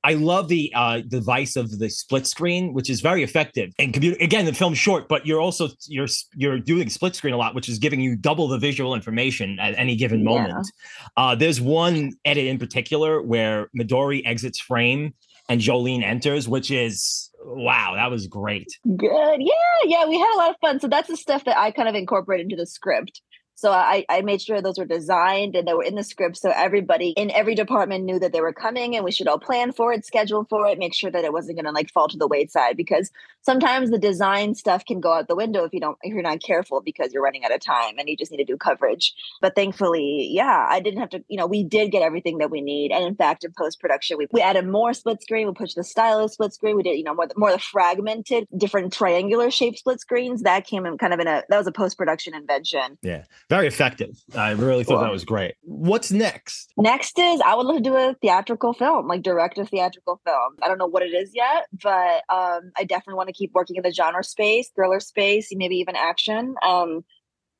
I 0.03 0.13
love 0.15 0.47
the 0.47 0.71
uh 0.75 1.01
device 1.07 1.55
of 1.55 1.77
the 1.79 1.89
split 1.89 2.25
screen, 2.27 2.73
which 2.73 2.89
is 2.89 3.01
very 3.01 3.23
effective. 3.23 3.71
And 3.79 3.93
computer 3.93 4.17
again, 4.21 4.45
the 4.45 4.53
film's 4.53 4.77
short, 4.77 5.07
but 5.07 5.25
you're 5.25 5.39
also 5.41 5.69
you're 5.87 6.07
you're 6.35 6.59
doing 6.59 6.89
split 6.89 7.15
screen 7.15 7.33
a 7.33 7.37
lot, 7.37 7.55
which 7.55 7.69
is 7.69 7.77
giving 7.79 7.99
you 8.01 8.15
double 8.15 8.47
the 8.47 8.57
visual 8.57 8.95
information 8.95 9.59
at 9.59 9.77
any 9.77 9.95
given 9.95 10.19
Yeah. 10.19 10.25
moment. 10.25 10.67
Uh 11.15 11.35
there's 11.35 11.61
one 11.61 12.13
edit 12.25 12.45
in 12.47 12.57
particular 12.57 13.21
where 13.21 13.69
Midori 13.77 14.21
exits 14.25 14.59
frame 14.59 15.13
and 15.49 15.61
Jolene 15.61 16.03
enters, 16.03 16.47
which 16.47 16.71
is 16.71 17.26
wow, 17.47 17.93
that 17.95 18.11
was 18.11 18.27
great. 18.27 18.67
Good. 18.95 19.41
Yeah, 19.41 19.53
yeah, 19.85 20.05
we 20.07 20.19
had 20.19 20.33
a 20.35 20.37
lot 20.37 20.49
of 20.51 20.57
fun. 20.59 20.79
So 20.79 20.87
that's 20.87 21.07
the 21.07 21.17
stuff 21.17 21.45
that 21.45 21.57
I 21.57 21.71
kind 21.71 21.87
of 21.87 21.95
incorporated 21.95 22.45
into 22.45 22.55
the 22.55 22.65
script. 22.65 23.21
So 23.55 23.71
I, 23.71 24.05
I 24.07 24.21
made 24.21 24.39
sure 24.39 24.61
those 24.61 24.77
were 24.77 24.85
designed 24.85 25.55
and 25.55 25.67
they 25.67 25.73
were 25.73 25.83
in 25.83 25.95
the 25.95 26.03
script. 26.03 26.37
So 26.37 26.51
everybody 26.55 27.09
in 27.17 27.31
every 27.31 27.55
department 27.55 28.05
knew 28.05 28.19
that 28.19 28.31
they 28.31 28.41
were 28.41 28.53
coming 28.53 28.95
and 28.95 29.03
we 29.03 29.11
should 29.11 29.27
all 29.27 29.39
plan 29.39 29.71
for 29.71 29.91
it, 29.91 30.05
schedule 30.05 30.45
for 30.47 30.67
it, 30.67 30.77
make 30.77 30.93
sure 30.93 31.09
that 31.09 31.23
it 31.23 31.33
wasn't 31.33 31.57
going 31.57 31.65
to 31.65 31.71
like 31.71 31.89
fall 31.89 32.07
to 32.07 32.17
the 32.17 32.27
wayside 32.27 32.77
because 32.77 33.09
sometimes 33.47 33.89
the 33.89 33.97
design 33.97 34.53
stuff 34.55 34.83
can 34.83 34.99
go 34.99 35.13
out 35.13 35.29
the 35.29 35.35
window 35.35 35.63
if 35.63 35.73
you 35.73 35.79
don't, 35.79 35.97
if 36.01 36.13
you're 36.13 36.21
not 36.21 36.43
careful 36.43 36.81
because 36.81 37.13
you're 37.13 37.23
running 37.23 37.45
out 37.45 37.53
of 37.53 37.61
time 37.61 37.97
and 37.97 38.09
you 38.09 38.17
just 38.17 38.29
need 38.29 38.37
to 38.39 38.43
do 38.43 38.57
coverage. 38.57 39.13
But 39.41 39.55
thankfully, 39.55 40.27
yeah, 40.29 40.67
I 40.69 40.81
didn't 40.81 40.99
have 40.99 41.09
to, 41.11 41.23
you 41.29 41.37
know, 41.37 41.47
we 41.47 41.63
did 41.63 41.89
get 41.89 42.01
everything 42.01 42.39
that 42.39 42.51
we 42.51 42.59
need. 42.59 42.91
And 42.91 43.05
in 43.05 43.15
fact, 43.15 43.45
in 43.45 43.53
post 43.57 43.79
production, 43.79 44.17
we, 44.17 44.27
we 44.33 44.41
added 44.41 44.67
more 44.67 44.93
split 44.93 45.21
screen. 45.21 45.47
We 45.47 45.53
pushed 45.53 45.77
the 45.77 45.83
style 45.85 46.19
of 46.19 46.29
split 46.29 46.53
screen. 46.53 46.75
We 46.75 46.83
did, 46.83 46.97
you 46.97 47.05
know, 47.05 47.13
more, 47.13 47.27
more 47.37 47.51
the 47.53 47.59
fragmented, 47.59 48.49
different 48.57 48.91
triangular 48.91 49.49
shaped 49.49 49.79
split 49.79 50.01
screens. 50.01 50.41
That 50.41 50.67
came 50.67 50.85
in 50.85 50.97
kind 50.97 51.13
of 51.13 51.21
in 51.21 51.27
a, 51.27 51.43
that 51.47 51.57
was 51.57 51.67
a 51.67 51.71
post 51.71 51.97
production 51.97 52.35
invention. 52.35 52.97
Yeah, 53.01 53.23
very 53.49 53.67
effective. 53.67 54.21
I 54.35 54.51
really 54.51 54.83
thought 54.83 55.01
that 55.01 55.11
was 55.11 55.23
great. 55.23 55.55
What's 55.61 56.11
next? 56.11 56.73
Next 56.75 57.17
is 57.17 57.39
I 57.39 57.55
would 57.55 57.65
love 57.65 57.77
to 57.77 57.83
do 57.83 57.95
a 57.95 58.13
theatrical 58.21 58.73
film, 58.73 59.07
like 59.07 59.21
direct 59.21 59.57
a 59.57 59.65
theatrical 59.65 60.19
film. 60.25 60.57
I 60.61 60.67
don't 60.67 60.77
know 60.77 60.87
what 60.87 61.03
it 61.03 61.13
is 61.13 61.31
yet, 61.33 61.67
but 61.71 62.23
um, 62.27 62.71
I 62.75 62.83
definitely 62.83 63.15
want 63.15 63.29
to 63.29 63.36
keep 63.37 63.51
working 63.53 63.75
in 63.75 63.83
the 63.83 63.93
genre 63.93 64.23
space, 64.23 64.69
thriller 64.75 64.99
space, 64.99 65.49
maybe 65.51 65.75
even 65.77 65.95
action. 65.95 66.55
Um, 66.65 67.03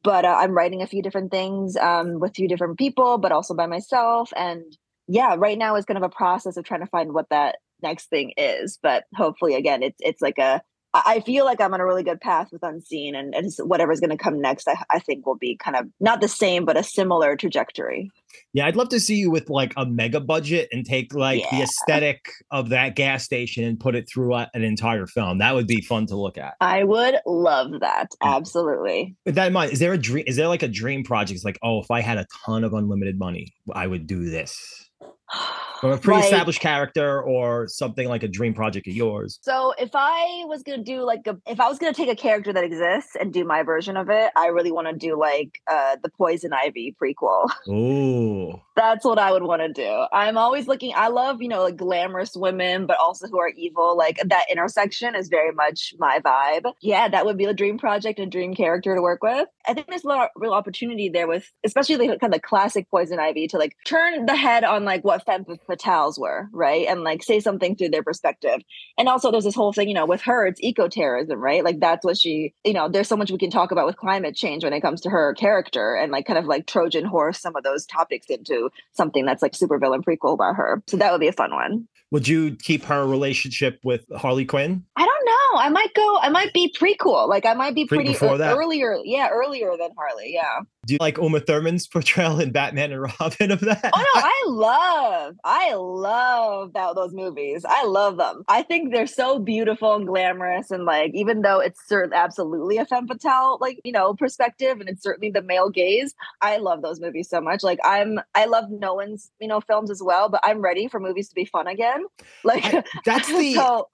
but 0.03 0.25
uh, 0.25 0.35
I'm 0.39 0.51
writing 0.51 0.81
a 0.81 0.87
few 0.87 1.01
different 1.01 1.31
things 1.31 1.75
um, 1.75 2.19
with 2.19 2.31
a 2.31 2.33
few 2.33 2.47
different 2.47 2.77
people, 2.77 3.17
but 3.17 3.31
also 3.31 3.53
by 3.53 3.65
myself. 3.65 4.31
And 4.35 4.63
yeah, 5.07 5.35
right 5.37 5.57
now 5.57 5.75
is 5.75 5.85
kind 5.85 5.97
of 5.97 6.03
a 6.03 6.09
process 6.09 6.57
of 6.57 6.65
trying 6.65 6.81
to 6.81 6.87
find 6.87 7.13
what 7.13 7.29
that 7.29 7.57
next 7.81 8.09
thing 8.09 8.33
is. 8.37 8.79
But 8.81 9.05
hopefully, 9.15 9.55
again, 9.55 9.83
it's 9.83 9.97
it's 9.99 10.21
like 10.21 10.37
a 10.37 10.61
I 10.93 11.19
feel 11.19 11.45
like 11.45 11.61
I'm 11.61 11.73
on 11.73 11.81
a 11.81 11.85
really 11.85 12.03
good 12.03 12.21
path 12.21 12.49
with 12.51 12.63
Unseen, 12.63 13.15
and, 13.15 13.35
and 13.35 13.51
whatever's 13.59 13.99
going 13.99 14.09
to 14.09 14.17
come 14.17 14.41
next, 14.41 14.67
I, 14.67 14.77
I 14.89 14.99
think 14.99 15.25
will 15.25 15.37
be 15.37 15.57
kind 15.57 15.75
of 15.75 15.87
not 15.99 16.21
the 16.21 16.27
same, 16.27 16.65
but 16.65 16.77
a 16.77 16.83
similar 16.83 17.35
trajectory. 17.35 18.09
Yeah, 18.53 18.65
I'd 18.65 18.75
love 18.75 18.89
to 18.89 18.99
see 18.99 19.15
you 19.15 19.31
with 19.31 19.49
like 19.49 19.73
a 19.77 19.85
mega 19.85 20.19
budget 20.19 20.69
and 20.71 20.85
take 20.85 21.13
like 21.13 21.43
the 21.51 21.61
aesthetic 21.61 22.29
of 22.51 22.69
that 22.69 22.95
gas 22.95 23.23
station 23.23 23.63
and 23.63 23.79
put 23.79 23.95
it 23.95 24.07
through 24.11 24.33
a- 24.33 24.49
an 24.53 24.63
entire 24.63 25.07
film. 25.07 25.39
That 25.39 25.55
would 25.55 25.67
be 25.67 25.81
fun 25.81 26.05
to 26.07 26.15
look 26.15 26.37
at. 26.37 26.55
I 26.61 26.83
would 26.83 27.15
love 27.25 27.79
that. 27.81 28.09
Absolutely. 28.23 29.15
With 29.25 29.35
that 29.35 29.47
in 29.47 29.53
mind, 29.53 29.73
is 29.73 29.79
there 29.79 29.93
a 29.93 29.97
dream? 29.97 30.23
Is 30.27 30.35
there 30.35 30.47
like 30.47 30.63
a 30.63 30.67
dream 30.67 31.03
project? 31.03 31.35
It's 31.35 31.45
like, 31.45 31.59
oh, 31.63 31.81
if 31.81 31.91
I 31.91 32.01
had 32.01 32.17
a 32.17 32.27
ton 32.45 32.63
of 32.63 32.73
unlimited 32.73 33.17
money, 33.19 33.53
I 33.73 33.87
would 33.87 34.07
do 34.07 34.29
this. 34.29 34.89
From 35.79 35.91
a 35.91 35.97
pre-established 35.97 36.59
character 36.59 37.21
or 37.21 37.67
something 37.67 38.07
like 38.07 38.23
a 38.23 38.27
dream 38.27 38.53
project 38.53 38.87
of 38.87 38.93
yours. 38.93 39.39
So 39.41 39.73
if 39.77 39.91
I 39.93 40.43
was 40.45 40.63
gonna 40.63 40.83
do 40.83 41.03
like 41.03 41.27
a, 41.27 41.37
if 41.47 41.59
I 41.59 41.67
was 41.69 41.77
gonna 41.77 41.93
take 41.93 42.09
a 42.09 42.15
character 42.15 42.51
that 42.53 42.63
exists 42.63 43.15
and 43.19 43.31
do 43.33 43.45
my 43.45 43.63
version 43.63 43.97
of 43.97 44.09
it, 44.09 44.31
I 44.35 44.47
really 44.47 44.71
want 44.71 44.87
to 44.87 44.93
do 44.93 45.19
like 45.19 45.59
uh 45.71 45.97
the 46.01 46.09
Poison 46.09 46.51
Ivy 46.53 46.95
prequel. 47.01 47.49
Ooh. 47.69 48.59
That's 48.75 49.03
what 49.03 49.19
I 49.19 49.31
would 49.31 49.43
want 49.43 49.61
to 49.61 49.73
do. 49.73 50.05
I'm 50.11 50.37
always 50.37 50.67
looking. 50.67 50.93
I 50.95 51.07
love 51.07 51.41
you 51.41 51.47
know 51.47 51.63
like 51.63 51.77
glamorous 51.77 52.35
women, 52.35 52.85
but 52.85 52.97
also 52.97 53.27
who 53.27 53.39
are 53.39 53.49
evil. 53.49 53.97
Like 53.97 54.19
that 54.25 54.45
intersection 54.51 55.15
is 55.15 55.27
very 55.29 55.51
much 55.51 55.93
my 55.99 56.19
vibe. 56.19 56.71
Yeah, 56.81 57.07
that 57.09 57.25
would 57.25 57.37
be 57.37 57.45
a 57.45 57.53
dream 57.53 57.77
project, 57.77 58.19
a 58.19 58.25
dream 58.25 58.55
character 58.55 58.95
to 58.95 59.01
work 59.01 59.21
with. 59.23 59.47
I 59.67 59.73
think 59.73 59.87
there's 59.87 60.03
a 60.03 60.07
lot 60.07 60.23
of 60.23 60.29
real 60.35 60.53
opportunity 60.53 61.09
there 61.09 61.27
with, 61.27 61.51
especially 61.65 61.97
the 61.97 62.17
kind 62.19 62.33
of 62.33 62.39
the 62.39 62.39
classic 62.39 62.89
Poison 62.89 63.19
Ivy 63.19 63.47
to 63.49 63.57
like 63.57 63.75
turn 63.85 64.25
the 64.25 64.35
head 64.35 64.63
on 64.63 64.85
like 64.85 65.03
what 65.03 65.25
femme 65.25 65.45
fatales 65.67 66.19
were, 66.19 66.49
right, 66.51 66.87
and 66.87 67.03
like 67.03 67.23
say 67.23 67.39
something 67.39 67.75
through 67.75 67.89
their 67.89 68.03
perspective. 68.03 68.61
And 68.97 69.07
also, 69.07 69.31
there's 69.31 69.43
this 69.43 69.55
whole 69.55 69.73
thing, 69.73 69.87
you 69.87 69.93
know, 69.93 70.05
with 70.05 70.21
her, 70.21 70.45
it's 70.47 70.61
eco 70.61 70.87
terrorism, 70.87 71.39
right? 71.39 71.63
Like 71.63 71.79
that's 71.79 72.05
what 72.05 72.17
she, 72.17 72.53
you 72.63 72.73
know, 72.73 72.89
there's 72.89 73.07
so 73.07 73.17
much 73.17 73.31
we 73.31 73.37
can 73.37 73.49
talk 73.49 73.71
about 73.71 73.85
with 73.85 73.97
climate 73.97 74.35
change 74.35 74.63
when 74.63 74.73
it 74.73 74.81
comes 74.81 75.01
to 75.01 75.09
her 75.09 75.33
character 75.35 75.95
and 75.95 76.11
like 76.11 76.25
kind 76.25 76.39
of 76.39 76.45
like 76.45 76.67
Trojan 76.67 77.05
horse 77.05 77.39
some 77.39 77.55
of 77.55 77.63
those 77.63 77.85
topics 77.85 78.27
into 78.29 78.69
something 78.93 79.25
that's 79.25 79.41
like 79.41 79.55
super 79.55 79.77
villain 79.77 80.03
prequel 80.03 80.33
about 80.33 80.55
her. 80.55 80.83
So 80.87 80.97
that 80.97 81.11
would 81.11 81.21
be 81.21 81.27
a 81.27 81.33
fun 81.33 81.51
one. 81.51 81.87
Would 82.11 82.27
you 82.27 82.55
keep 82.55 82.83
her 82.85 83.05
relationship 83.05 83.79
with 83.83 84.05
Harley 84.15 84.45
Quinn? 84.45 84.83
I 84.95 85.05
don't 85.05 85.25
know. 85.25 85.59
I 85.59 85.69
might 85.69 85.93
go. 85.93 86.19
I 86.19 86.29
might 86.29 86.53
be 86.53 86.73
prequel. 86.79 87.27
Like 87.27 87.45
I 87.45 87.53
might 87.53 87.75
be 87.75 87.85
Pre- 87.85 87.97
pretty 87.97 88.11
before 88.13 88.37
that? 88.37 88.55
earlier. 88.55 88.97
Yeah, 89.03 89.29
earlier 89.29 89.71
than 89.77 89.89
Harley. 89.97 90.31
Yeah. 90.33 90.59
Do 90.85 90.93
you 90.93 90.97
like 91.01 91.17
Uma 91.17 91.41
Thurman's 91.41 91.85
portrayal 91.87 92.39
in 92.39 92.51
Batman 92.51 92.93
and 92.93 93.01
Robin 93.01 93.51
of 93.51 93.59
that? 93.59 93.89
Oh 93.93 93.99
no, 94.15 94.21
I 94.21 94.43
love, 94.47 95.35
I 95.43 95.73
love 95.73 96.73
that 96.73 96.95
those 96.95 97.13
movies. 97.13 97.65
I 97.67 97.83
love 97.85 98.15
them. 98.17 98.43
I 98.47 98.61
think 98.63 98.93
they're 98.93 99.05
so 99.05 99.39
beautiful 99.39 99.95
and 99.95 100.07
glamorous, 100.07 100.71
and 100.71 100.85
like 100.85 101.11
even 101.13 101.41
though 101.41 101.59
it's 101.59 101.85
certain 101.87 102.13
absolutely 102.13 102.77
a 102.77 102.85
femme 102.85 103.07
fatale, 103.07 103.57
like 103.59 103.81
you 103.83 103.91
know, 103.91 104.13
perspective, 104.13 104.79
and 104.79 104.87
it's 104.87 105.03
certainly 105.03 105.29
the 105.29 105.41
male 105.41 105.69
gaze. 105.69 106.15
I 106.41 106.57
love 106.57 106.81
those 106.81 107.01
movies 107.01 107.29
so 107.29 107.41
much. 107.41 107.63
Like 107.63 107.79
I'm, 107.83 108.21
I 108.33 108.45
love 108.45 108.69
Nolan's 108.69 109.29
you 109.41 109.47
know 109.49 109.59
films 109.59 109.91
as 109.91 110.01
well, 110.01 110.29
but 110.29 110.39
I'm 110.43 110.61
ready 110.61 110.87
for 110.87 111.01
movies 111.01 111.27
to 111.29 111.35
be 111.35 111.43
fun 111.45 111.67
again. 111.67 111.96
Like 112.43 112.85
That's 113.05 113.27
the. 113.37 113.53
so. 113.53 113.87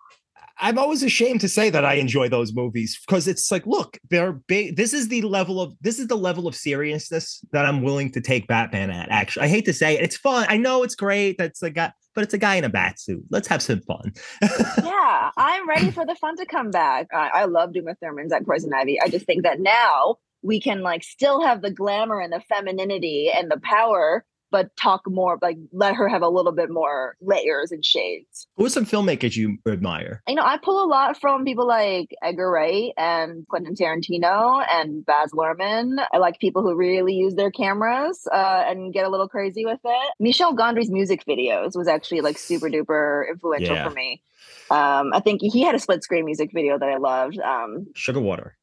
I'm 0.60 0.78
always 0.78 1.02
ashamed 1.02 1.42
to 1.42 1.50
say 1.50 1.72
that 1.72 1.84
I 1.84 1.96
enjoy 1.96 2.30
those 2.30 2.54
movies 2.54 3.00
because 3.08 3.28
it's 3.28 3.52
like, 3.52 3.66
look, 3.66 3.98
they're 4.12 4.34
ba- 4.48 4.72
this 4.76 4.94
is 4.94 5.08
the 5.08 5.24
level 5.24 5.60
of 5.60 5.74
this 5.82 5.98
is 5.98 6.08
the 6.08 6.16
level 6.16 6.48
of 6.48 6.56
seriousness 6.56 7.44
that 7.54 7.66
I'm 7.66 7.82
willing 7.82 8.12
to 8.12 8.22
take 8.22 8.48
Batman 8.48 8.92
at. 8.92 9.10
Actually, 9.10 9.46
I 9.46 9.50
hate 9.50 9.66
to 9.66 9.74
say 9.74 9.96
it, 9.96 10.04
it's 10.04 10.16
fun. 10.16 10.46
I 10.50 10.58
know 10.58 10.84
it's 10.84 10.96
great. 10.96 11.40
That's 11.40 11.64
a 11.64 11.72
guy, 11.72 11.92
but 12.14 12.24
it's 12.24 12.36
a 12.36 12.38
guy 12.38 12.56
in 12.56 12.64
a 12.64 12.70
bat 12.70 13.00
suit. 13.00 13.24
Let's 13.32 13.48
have 13.48 13.64
some 13.64 13.82
fun. 13.82 14.14
yeah, 14.84 15.32
I'm 15.36 15.68
ready 15.68 15.90
for 15.90 16.06
the 16.06 16.16
fun 16.16 16.38
to 16.38 16.46
come 16.46 16.70
back. 16.70 17.08
I, 17.12 17.30
I 17.34 17.46
love 17.46 17.74
Duma 17.74 17.96
Thurman's 17.96 18.32
at 18.32 18.46
Poison 18.46 18.72
Ivy. 18.74 19.02
I 19.02 19.10
just 19.10 19.26
think 19.26 19.44
that 19.44 19.60
now 19.60 20.18
we 20.44 20.60
can 20.60 20.82
like 20.82 21.04
still 21.04 21.42
have 21.42 21.62
the 21.62 21.72
glamour 21.72 22.20
and 22.20 22.32
the 22.32 22.42
femininity 22.42 23.32
and 23.36 23.50
the 23.50 23.60
power, 23.60 24.24
but 24.54 24.74
talk 24.78 25.02
more, 25.08 25.38
like 25.42 25.58
let 25.74 25.96
her 25.96 26.08
have 26.08 26.22
a 26.22 26.30
little 26.30 26.52
bit 26.54 26.70
more 26.70 27.18
layers 27.20 27.72
and 27.72 27.84
shades. 27.84 28.48
Who 28.56 28.66
are 28.68 28.70
some 28.70 28.86
filmmakers 28.86 29.36
you 29.36 29.58
admire? 29.68 30.22
You 30.28 30.36
know, 30.36 30.44
I 30.46 30.58
pull 30.64 30.82
a 30.84 30.88
lot 30.88 31.20
from 31.20 31.44
people 31.44 31.68
like 31.68 32.14
Edgar 32.22 32.50
Wright 32.52 32.92
and 32.96 33.46
Quentin 33.48 33.74
Tarantino 33.76 34.64
and 34.74 35.06
Baz 35.06 35.32
Luhrmann. 35.32 36.06
I 36.14 36.18
like 36.20 36.40
people 36.40 36.62
who 36.62 36.76
really 36.76 37.16
use 37.16 37.34
their 37.36 37.52
cameras 37.52 38.28
uh, 38.32 38.64
and 38.68 38.94
get 38.94 39.06
a 39.06 39.10
little 39.10 39.28
crazy 39.28 39.66
with 39.66 39.80
it. 39.84 40.14
Michel 40.20 40.56
Gondry's 40.56 40.92
music 40.92 41.26
videos 41.28 41.76
was 41.76 41.88
actually 41.88 42.22
like 42.22 42.38
super 42.38 42.70
duper 42.70 43.28
influential 43.28 43.76
Yeah. 43.76 43.88
for 43.90 43.94
me. 43.96 44.22
Um, 44.70 45.12
I 45.14 45.20
think 45.20 45.42
he 45.42 45.62
had 45.64 45.76
a 45.76 45.80
split 45.80 46.04
screen 46.04 46.26
music 46.26 46.52
video 46.54 46.78
that 46.78 46.88
I 46.90 46.98
loved. 46.98 47.40
Um, 47.40 47.88
Sugar 47.96 48.20
Water. 48.22 48.56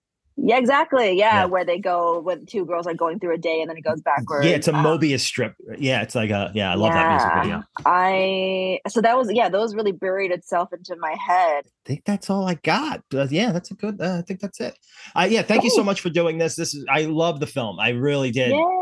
Yeah, 0.42 0.58
exactly. 0.58 1.18
Yeah, 1.18 1.40
Yeah. 1.40 1.44
where 1.46 1.64
they 1.64 1.78
go 1.78 2.20
when 2.20 2.46
two 2.46 2.64
girls 2.64 2.86
are 2.86 2.94
going 2.94 3.18
through 3.18 3.34
a 3.34 3.38
day 3.38 3.60
and 3.60 3.68
then 3.68 3.76
it 3.76 3.82
goes 3.82 4.00
backwards. 4.00 4.46
Yeah, 4.46 4.52
it's 4.54 4.68
a 4.68 4.74
Um, 4.74 4.84
Mobius 4.84 5.20
strip. 5.20 5.54
Yeah, 5.78 6.00
it's 6.02 6.14
like 6.14 6.30
a 6.30 6.50
yeah. 6.54 6.72
I 6.72 6.74
love 6.76 6.92
that 6.92 7.10
music 7.10 7.28
yeah. 7.34 7.42
video. 7.42 7.62
I 7.86 8.80
so 8.88 9.00
that 9.00 9.16
was 9.16 9.30
yeah, 9.32 9.48
those 9.48 9.74
really 9.74 9.92
buried 9.92 10.30
itself 10.30 10.72
into 10.72 10.96
my 10.98 11.14
head. 11.18 11.64
I 11.66 11.86
think 11.86 12.04
that's 12.04 12.30
all 12.30 12.46
I 12.48 12.54
got. 12.54 13.02
Uh, 13.14 13.26
yeah, 13.30 13.52
that's 13.52 13.70
a 13.70 13.74
good. 13.74 14.00
Uh, 14.00 14.18
I 14.18 14.22
think 14.22 14.40
that's 14.40 14.60
it. 14.60 14.78
Uh, 15.14 15.26
yeah, 15.30 15.42
thank 15.42 15.64
you 15.64 15.70
so 15.70 15.82
much 15.84 16.00
for 16.00 16.10
doing 16.10 16.38
this. 16.38 16.56
This 16.56 16.74
is 16.74 16.84
I 16.90 17.02
love 17.02 17.40
the 17.40 17.46
film. 17.46 17.78
I 17.78 17.90
really 17.90 18.30
did. 18.30 18.50
Yay. 18.50 18.76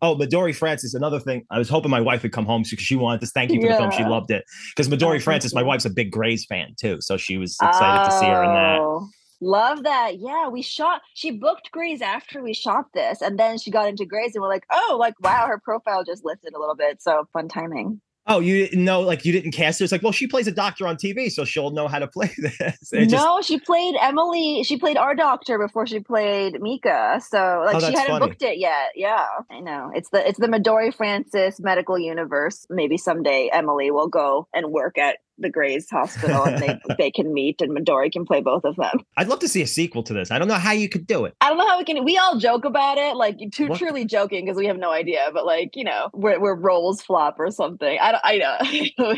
Oh, 0.00 0.16
Midori 0.16 0.54
Francis, 0.54 0.94
another 0.94 1.20
thing. 1.20 1.44
I 1.50 1.58
was 1.58 1.68
hoping 1.68 1.90
my 1.90 2.00
wife 2.00 2.22
would 2.22 2.32
come 2.32 2.46
home 2.46 2.62
because 2.68 2.84
she 2.84 2.96
wanted 2.96 3.20
to 3.20 3.26
thank 3.28 3.52
you 3.52 3.60
for 3.60 3.68
the 3.68 3.76
film. 3.76 3.90
She 3.92 4.04
loved 4.04 4.30
it. 4.30 4.44
Because 4.74 4.88
Midori 4.88 5.16
Oh, 5.16 5.20
Francis, 5.20 5.54
my 5.54 5.62
wife's 5.62 5.84
a 5.84 5.90
big 5.90 6.10
Grey's 6.10 6.44
fan 6.44 6.74
too, 6.80 6.98
so 7.00 7.16
she 7.16 7.36
was 7.38 7.56
excited 7.62 8.10
to 8.10 8.18
see 8.18 8.26
her 8.26 8.42
in 8.42 8.52
that. 8.52 8.80
Love 9.42 9.82
that. 9.82 10.20
Yeah, 10.20 10.48
we 10.48 10.62
shot. 10.62 11.02
She 11.14 11.32
booked 11.32 11.72
Grey's 11.72 12.00
after 12.00 12.40
we 12.42 12.54
shot 12.54 12.86
this, 12.94 13.20
and 13.20 13.38
then 13.38 13.58
she 13.58 13.72
got 13.72 13.88
into 13.88 14.06
Grey's, 14.06 14.34
and 14.36 14.42
we're 14.42 14.48
like, 14.48 14.64
oh, 14.70 14.96
like 15.00 15.20
wow, 15.20 15.46
her 15.48 15.58
profile 15.58 16.04
just 16.04 16.24
lifted 16.24 16.54
a 16.54 16.60
little 16.60 16.76
bit. 16.76 17.02
So 17.02 17.28
fun 17.32 17.48
timing. 17.48 18.00
Oh, 18.28 18.38
you 18.38 18.64
didn't 18.68 18.84
know, 18.84 19.00
like 19.00 19.24
you 19.24 19.32
didn't 19.32 19.50
cast 19.50 19.80
her. 19.80 19.84
It's 19.84 19.90
like, 19.90 20.00
well, 20.04 20.12
she 20.12 20.28
plays 20.28 20.46
a 20.46 20.52
doctor 20.52 20.86
on 20.86 20.94
TV, 20.94 21.28
so 21.28 21.44
she'll 21.44 21.72
know 21.72 21.88
how 21.88 21.98
to 21.98 22.06
play 22.06 22.30
this. 22.38 22.92
It 22.92 23.06
just- 23.06 23.10
no, 23.10 23.42
she 23.42 23.58
played 23.58 23.96
Emily. 24.00 24.62
She 24.62 24.76
played 24.76 24.96
our 24.96 25.16
doctor 25.16 25.58
before 25.58 25.88
she 25.88 25.98
played 25.98 26.60
Mika. 26.62 27.20
So 27.28 27.64
like 27.66 27.74
Oh, 27.74 27.80
she 27.80 27.86
hadn't 27.86 28.06
funny. 28.06 28.26
booked 28.28 28.42
it 28.42 28.58
yet. 28.58 28.92
Yeah, 28.94 29.26
I 29.50 29.58
know. 29.58 29.90
It's 29.92 30.10
the 30.10 30.24
it's 30.26 30.38
the 30.38 30.46
Midori 30.46 30.94
Francis 30.94 31.58
medical 31.58 31.98
universe. 31.98 32.64
Maybe 32.70 32.96
someday 32.96 33.50
Emily 33.52 33.90
will 33.90 34.08
go 34.08 34.46
and 34.54 34.70
work 34.70 34.98
at 34.98 35.18
the 35.42 35.50
Grey's 35.50 35.88
Hospital, 35.90 36.44
and 36.44 36.62
they 36.62 36.78
they 36.98 37.10
can 37.10 37.32
meet, 37.32 37.60
and 37.60 37.76
Midori 37.76 38.10
can 38.10 38.24
play 38.24 38.40
both 38.40 38.64
of 38.64 38.76
them. 38.76 39.00
I'd 39.16 39.28
love 39.28 39.40
to 39.40 39.48
see 39.48 39.62
a 39.62 39.66
sequel 39.66 40.02
to 40.04 40.12
this. 40.12 40.30
I 40.30 40.38
don't 40.38 40.48
know 40.48 40.54
how 40.54 40.72
you 40.72 40.88
could 40.88 41.06
do 41.06 41.24
it. 41.24 41.34
I 41.40 41.48
don't 41.48 41.58
know 41.58 41.68
how 41.68 41.78
we 41.78 41.84
can. 41.84 42.04
We 42.04 42.18
all 42.18 42.38
joke 42.38 42.64
about 42.64 42.98
it, 42.98 43.16
like 43.16 43.38
too 43.52 43.68
What? 43.68 43.78
truly 43.78 44.04
joking 44.04 44.44
because 44.44 44.56
we 44.56 44.66
have 44.66 44.78
no 44.78 44.90
idea. 44.90 45.28
But 45.32 45.44
like 45.46 45.76
you 45.76 45.84
know, 45.84 46.08
where 46.12 46.40
where 46.40 46.54
roles 46.54 47.02
flop 47.02 47.36
or 47.38 47.50
something. 47.50 47.98
I 48.00 48.12
don't. 48.12 48.22
I 48.24 48.38
know 48.38 48.56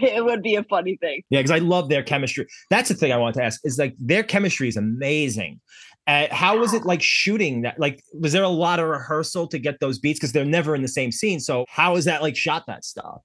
it 0.03 0.25
would 0.25 0.43
be 0.43 0.57
a 0.57 0.65
funny 0.65 0.97
thing. 0.97 1.23
Yeah, 1.31 1.41
because 1.41 1.51
I 1.51 1.59
love 1.59 1.89
their 1.89 2.03
chemistry. 2.03 2.47
That's 2.71 2.89
the 2.89 2.95
thing 2.95 3.13
I 3.13 3.17
want 3.17 3.35
to 3.37 3.43
ask 3.45 3.61
is 3.65 3.79
like 3.79 3.95
their 3.99 4.23
chemistry 4.23 4.69
is 4.69 4.77
amazing. 4.77 5.61
Uh, 6.07 6.27
how 6.31 6.59
was 6.59 6.75
it 6.75 6.85
like 6.85 7.03
shooting 7.03 7.63
that? 7.63 7.79
Like, 7.79 8.03
was 8.13 8.33
there 8.33 8.43
a 8.43 8.49
lot 8.49 8.79
of 8.79 8.89
rehearsal 8.89 9.47
to 9.49 9.59
get 9.59 9.81
those 9.81 9.99
beats? 9.99 10.19
Because 10.19 10.33
they're 10.33 10.45
never 10.45 10.75
in 10.75 10.83
the 10.83 10.89
same 10.89 11.11
scene. 11.11 11.41
So, 11.41 11.65
how 11.69 11.97
is 11.97 12.05
that 12.05 12.21
like 12.21 12.37
shot 12.37 12.67
that 12.67 12.85
stuff? 12.85 13.23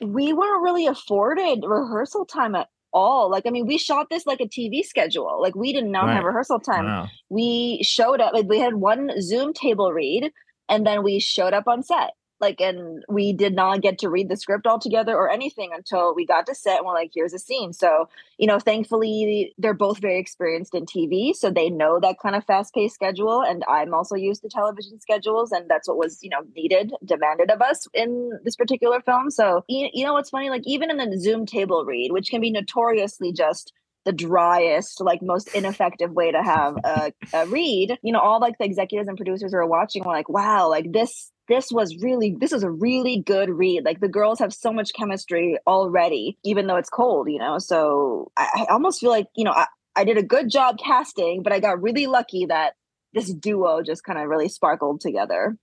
We 0.00 0.32
weren't 0.32 0.62
really 0.62 0.86
afforded 0.86 1.64
rehearsal 1.64 2.24
time 2.24 2.54
at 2.54 2.68
all. 2.92 3.30
Like, 3.30 3.46
I 3.46 3.50
mean, 3.50 3.66
we 3.66 3.78
shot 3.78 4.08
this 4.10 4.26
like 4.26 4.40
a 4.40 4.48
TV 4.48 4.82
schedule. 4.82 5.40
Like, 5.40 5.54
we 5.54 5.72
did 5.72 5.84
not 5.84 6.10
have 6.10 6.24
rehearsal 6.24 6.60
time. 6.60 6.86
Wow. 6.86 7.08
We 7.28 7.82
showed 7.82 8.20
up, 8.20 8.32
like, 8.32 8.48
we 8.48 8.58
had 8.58 8.74
one 8.74 9.10
Zoom 9.20 9.52
table 9.52 9.92
read, 9.92 10.30
and 10.68 10.86
then 10.86 11.02
we 11.02 11.18
showed 11.18 11.52
up 11.52 11.66
on 11.66 11.82
set. 11.82 12.12
Like, 12.42 12.60
and 12.60 13.04
we 13.08 13.32
did 13.32 13.54
not 13.54 13.82
get 13.82 13.98
to 14.00 14.10
read 14.10 14.28
the 14.28 14.36
script 14.36 14.66
altogether 14.66 15.14
or 15.14 15.30
anything 15.30 15.70
until 15.72 16.12
we 16.12 16.26
got 16.26 16.46
to 16.46 16.56
set 16.56 16.78
and 16.78 16.86
we're 16.86 16.92
like, 16.92 17.12
here's 17.14 17.32
a 17.32 17.38
scene. 17.38 17.72
So, 17.72 18.08
you 18.36 18.48
know, 18.48 18.58
thankfully, 18.58 19.54
they're 19.58 19.74
both 19.74 19.98
very 19.98 20.18
experienced 20.18 20.74
in 20.74 20.84
TV. 20.84 21.36
So 21.36 21.50
they 21.50 21.70
know 21.70 22.00
that 22.00 22.16
kind 22.20 22.34
of 22.34 22.44
fast 22.44 22.74
paced 22.74 22.96
schedule. 22.96 23.42
And 23.42 23.62
I'm 23.68 23.94
also 23.94 24.16
used 24.16 24.42
to 24.42 24.48
television 24.48 24.98
schedules. 25.00 25.52
And 25.52 25.70
that's 25.70 25.86
what 25.86 25.96
was, 25.96 26.18
you 26.20 26.30
know, 26.30 26.40
needed, 26.56 26.92
demanded 27.04 27.52
of 27.52 27.62
us 27.62 27.86
in 27.94 28.32
this 28.44 28.56
particular 28.56 29.00
film. 29.00 29.30
So, 29.30 29.64
you, 29.68 29.88
you 29.92 30.04
know 30.04 30.14
what's 30.14 30.30
funny? 30.30 30.50
Like, 30.50 30.62
even 30.66 30.90
in 30.90 30.96
the 30.96 31.20
Zoom 31.20 31.46
table 31.46 31.84
read, 31.84 32.10
which 32.10 32.28
can 32.28 32.40
be 32.40 32.50
notoriously 32.50 33.32
just 33.32 33.72
the 34.04 34.12
driest, 34.12 35.00
like 35.00 35.22
most 35.22 35.54
ineffective 35.54 36.10
way 36.10 36.32
to 36.32 36.42
have 36.42 36.76
a, 36.84 37.12
a 37.32 37.46
read. 37.46 37.98
You 38.02 38.12
know, 38.12 38.20
all 38.20 38.40
like 38.40 38.58
the 38.58 38.64
executives 38.64 39.08
and 39.08 39.16
producers 39.16 39.52
who 39.52 39.58
are 39.58 39.66
watching 39.66 40.02
were 40.02 40.12
like, 40.12 40.28
wow, 40.28 40.68
like 40.68 40.90
this 40.92 41.31
this 41.48 41.70
was 41.70 41.96
really 42.02 42.36
this 42.38 42.52
is 42.52 42.62
a 42.62 42.70
really 42.70 43.22
good 43.24 43.50
read. 43.50 43.84
Like 43.84 44.00
the 44.00 44.08
girls 44.08 44.38
have 44.38 44.52
so 44.52 44.72
much 44.72 44.92
chemistry 44.94 45.58
already, 45.66 46.38
even 46.44 46.66
though 46.66 46.76
it's 46.76 46.88
cold, 46.88 47.28
you 47.30 47.38
know. 47.38 47.58
So 47.58 48.30
I, 48.36 48.66
I 48.68 48.72
almost 48.72 49.00
feel 49.00 49.10
like, 49.10 49.26
you 49.36 49.44
know, 49.44 49.52
I, 49.52 49.66
I 49.96 50.04
did 50.04 50.16
a 50.18 50.22
good 50.22 50.50
job 50.50 50.78
casting, 50.78 51.42
but 51.42 51.52
I 51.52 51.60
got 51.60 51.82
really 51.82 52.06
lucky 52.06 52.46
that 52.46 52.74
this 53.12 53.32
duo 53.32 53.82
just 53.82 54.04
kind 54.04 54.18
of 54.18 54.28
really 54.28 54.48
sparkled 54.48 55.00
together. 55.00 55.56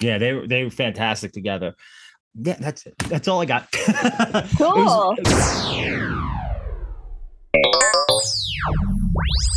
Yeah, 0.00 0.18
they 0.18 0.32
were 0.32 0.46
they 0.46 0.64
were 0.64 0.70
fantastic 0.70 1.32
together. 1.32 1.74
Yeah, 2.34 2.56
that's 2.58 2.86
it. 2.86 2.94
That's 3.08 3.28
all 3.28 3.40
I 3.40 3.46
got. 3.46 3.68
Cool. 4.58 5.16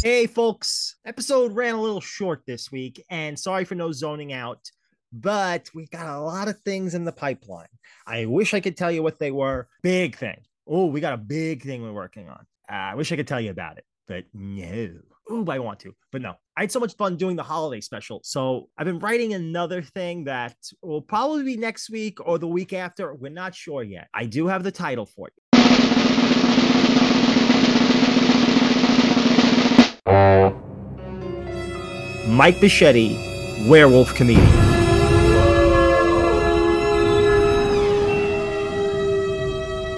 Hey, 0.04 0.28
folks. 0.28 0.96
Episode 1.06 1.52
ran 1.54 1.76
a 1.76 1.82
little 1.82 2.00
short 2.00 2.44
this 2.48 2.72
week, 2.72 3.04
and 3.10 3.38
sorry 3.38 3.66
for 3.66 3.76
no 3.76 3.92
zoning 3.92 4.32
out, 4.32 4.72
but 5.12 5.70
we 5.74 5.88
got 5.88 6.08
a 6.08 6.20
lot 6.20 6.48
of 6.48 6.60
things 6.62 6.94
in 6.94 7.06
the 7.06 7.12
pipeline. 7.12 7.68
I 8.06 8.26
wish 8.26 8.54
I 8.54 8.60
could 8.60 8.78
tell 8.78 8.92
you 8.92 9.04
what 9.04 9.20
they 9.20 9.32
were. 9.32 9.68
Big 9.82 10.16
thing. 10.16 10.42
Oh, 10.68 10.86
we 10.86 11.02
got 11.02 11.14
a 11.14 11.18
big 11.18 11.64
thing 11.64 11.82
we're 11.82 11.94
working 11.94 12.30
on. 12.30 12.46
Uh, 12.72 12.76
I 12.76 12.96
wish 12.96 13.12
I 13.12 13.16
could 13.16 13.28
tell 13.28 13.42
you 13.42 13.52
about 13.52 13.78
it, 13.78 13.86
but 14.08 14.26
no. 14.34 14.90
Ooh, 15.32 15.46
I 15.48 15.60
want 15.60 15.80
to, 15.82 15.94
but 16.12 16.22
no. 16.22 16.36
I 16.58 16.62
had 16.62 16.72
so 16.72 16.80
much 16.80 16.96
fun 16.96 17.16
doing 17.16 17.36
the 17.36 17.44
holiday 17.44 17.82
special. 17.82 18.22
So 18.24 18.70
I've 18.78 18.86
been 18.86 19.00
writing 19.00 19.34
another 19.34 19.82
thing 19.82 20.24
that 20.26 20.56
will 20.82 21.02
probably 21.02 21.44
be 21.44 21.56
next 21.56 21.90
week 21.90 22.18
or 22.26 22.40
the 22.40 22.48
week 22.48 22.74
after. 22.74 23.14
We're 23.14 23.32
not 23.32 23.54
sure 23.54 23.84
yet. 23.84 24.08
I 24.14 24.26
do 24.26 24.48
have 24.48 24.64
the 24.64 24.72
title 24.72 25.06
for 25.06 25.28
you. 25.28 25.44
Mike 32.28 32.58
Bichetti, 32.58 33.68
werewolf 33.68 34.16
comedian. 34.16 34.59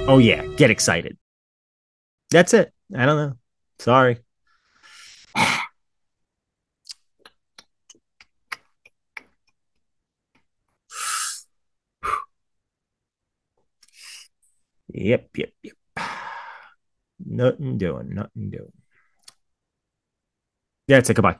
Oh, 0.07 0.17
yeah, 0.17 0.45
get 0.57 0.69
excited. 0.69 1.17
That's 2.31 2.53
it. 2.53 2.73
I 2.95 3.05
don't 3.05 3.17
know. 3.17 3.37
Sorry. 3.79 4.17
Yep, 14.93 15.29
yep, 15.37 15.49
yep. 15.63 15.75
Nothing 17.25 17.77
doing, 17.77 18.13
nothing 18.13 18.49
doing. 18.49 18.73
Yeah, 20.87 20.97
it's 20.97 21.09
a 21.09 21.13
goodbye. 21.13 21.37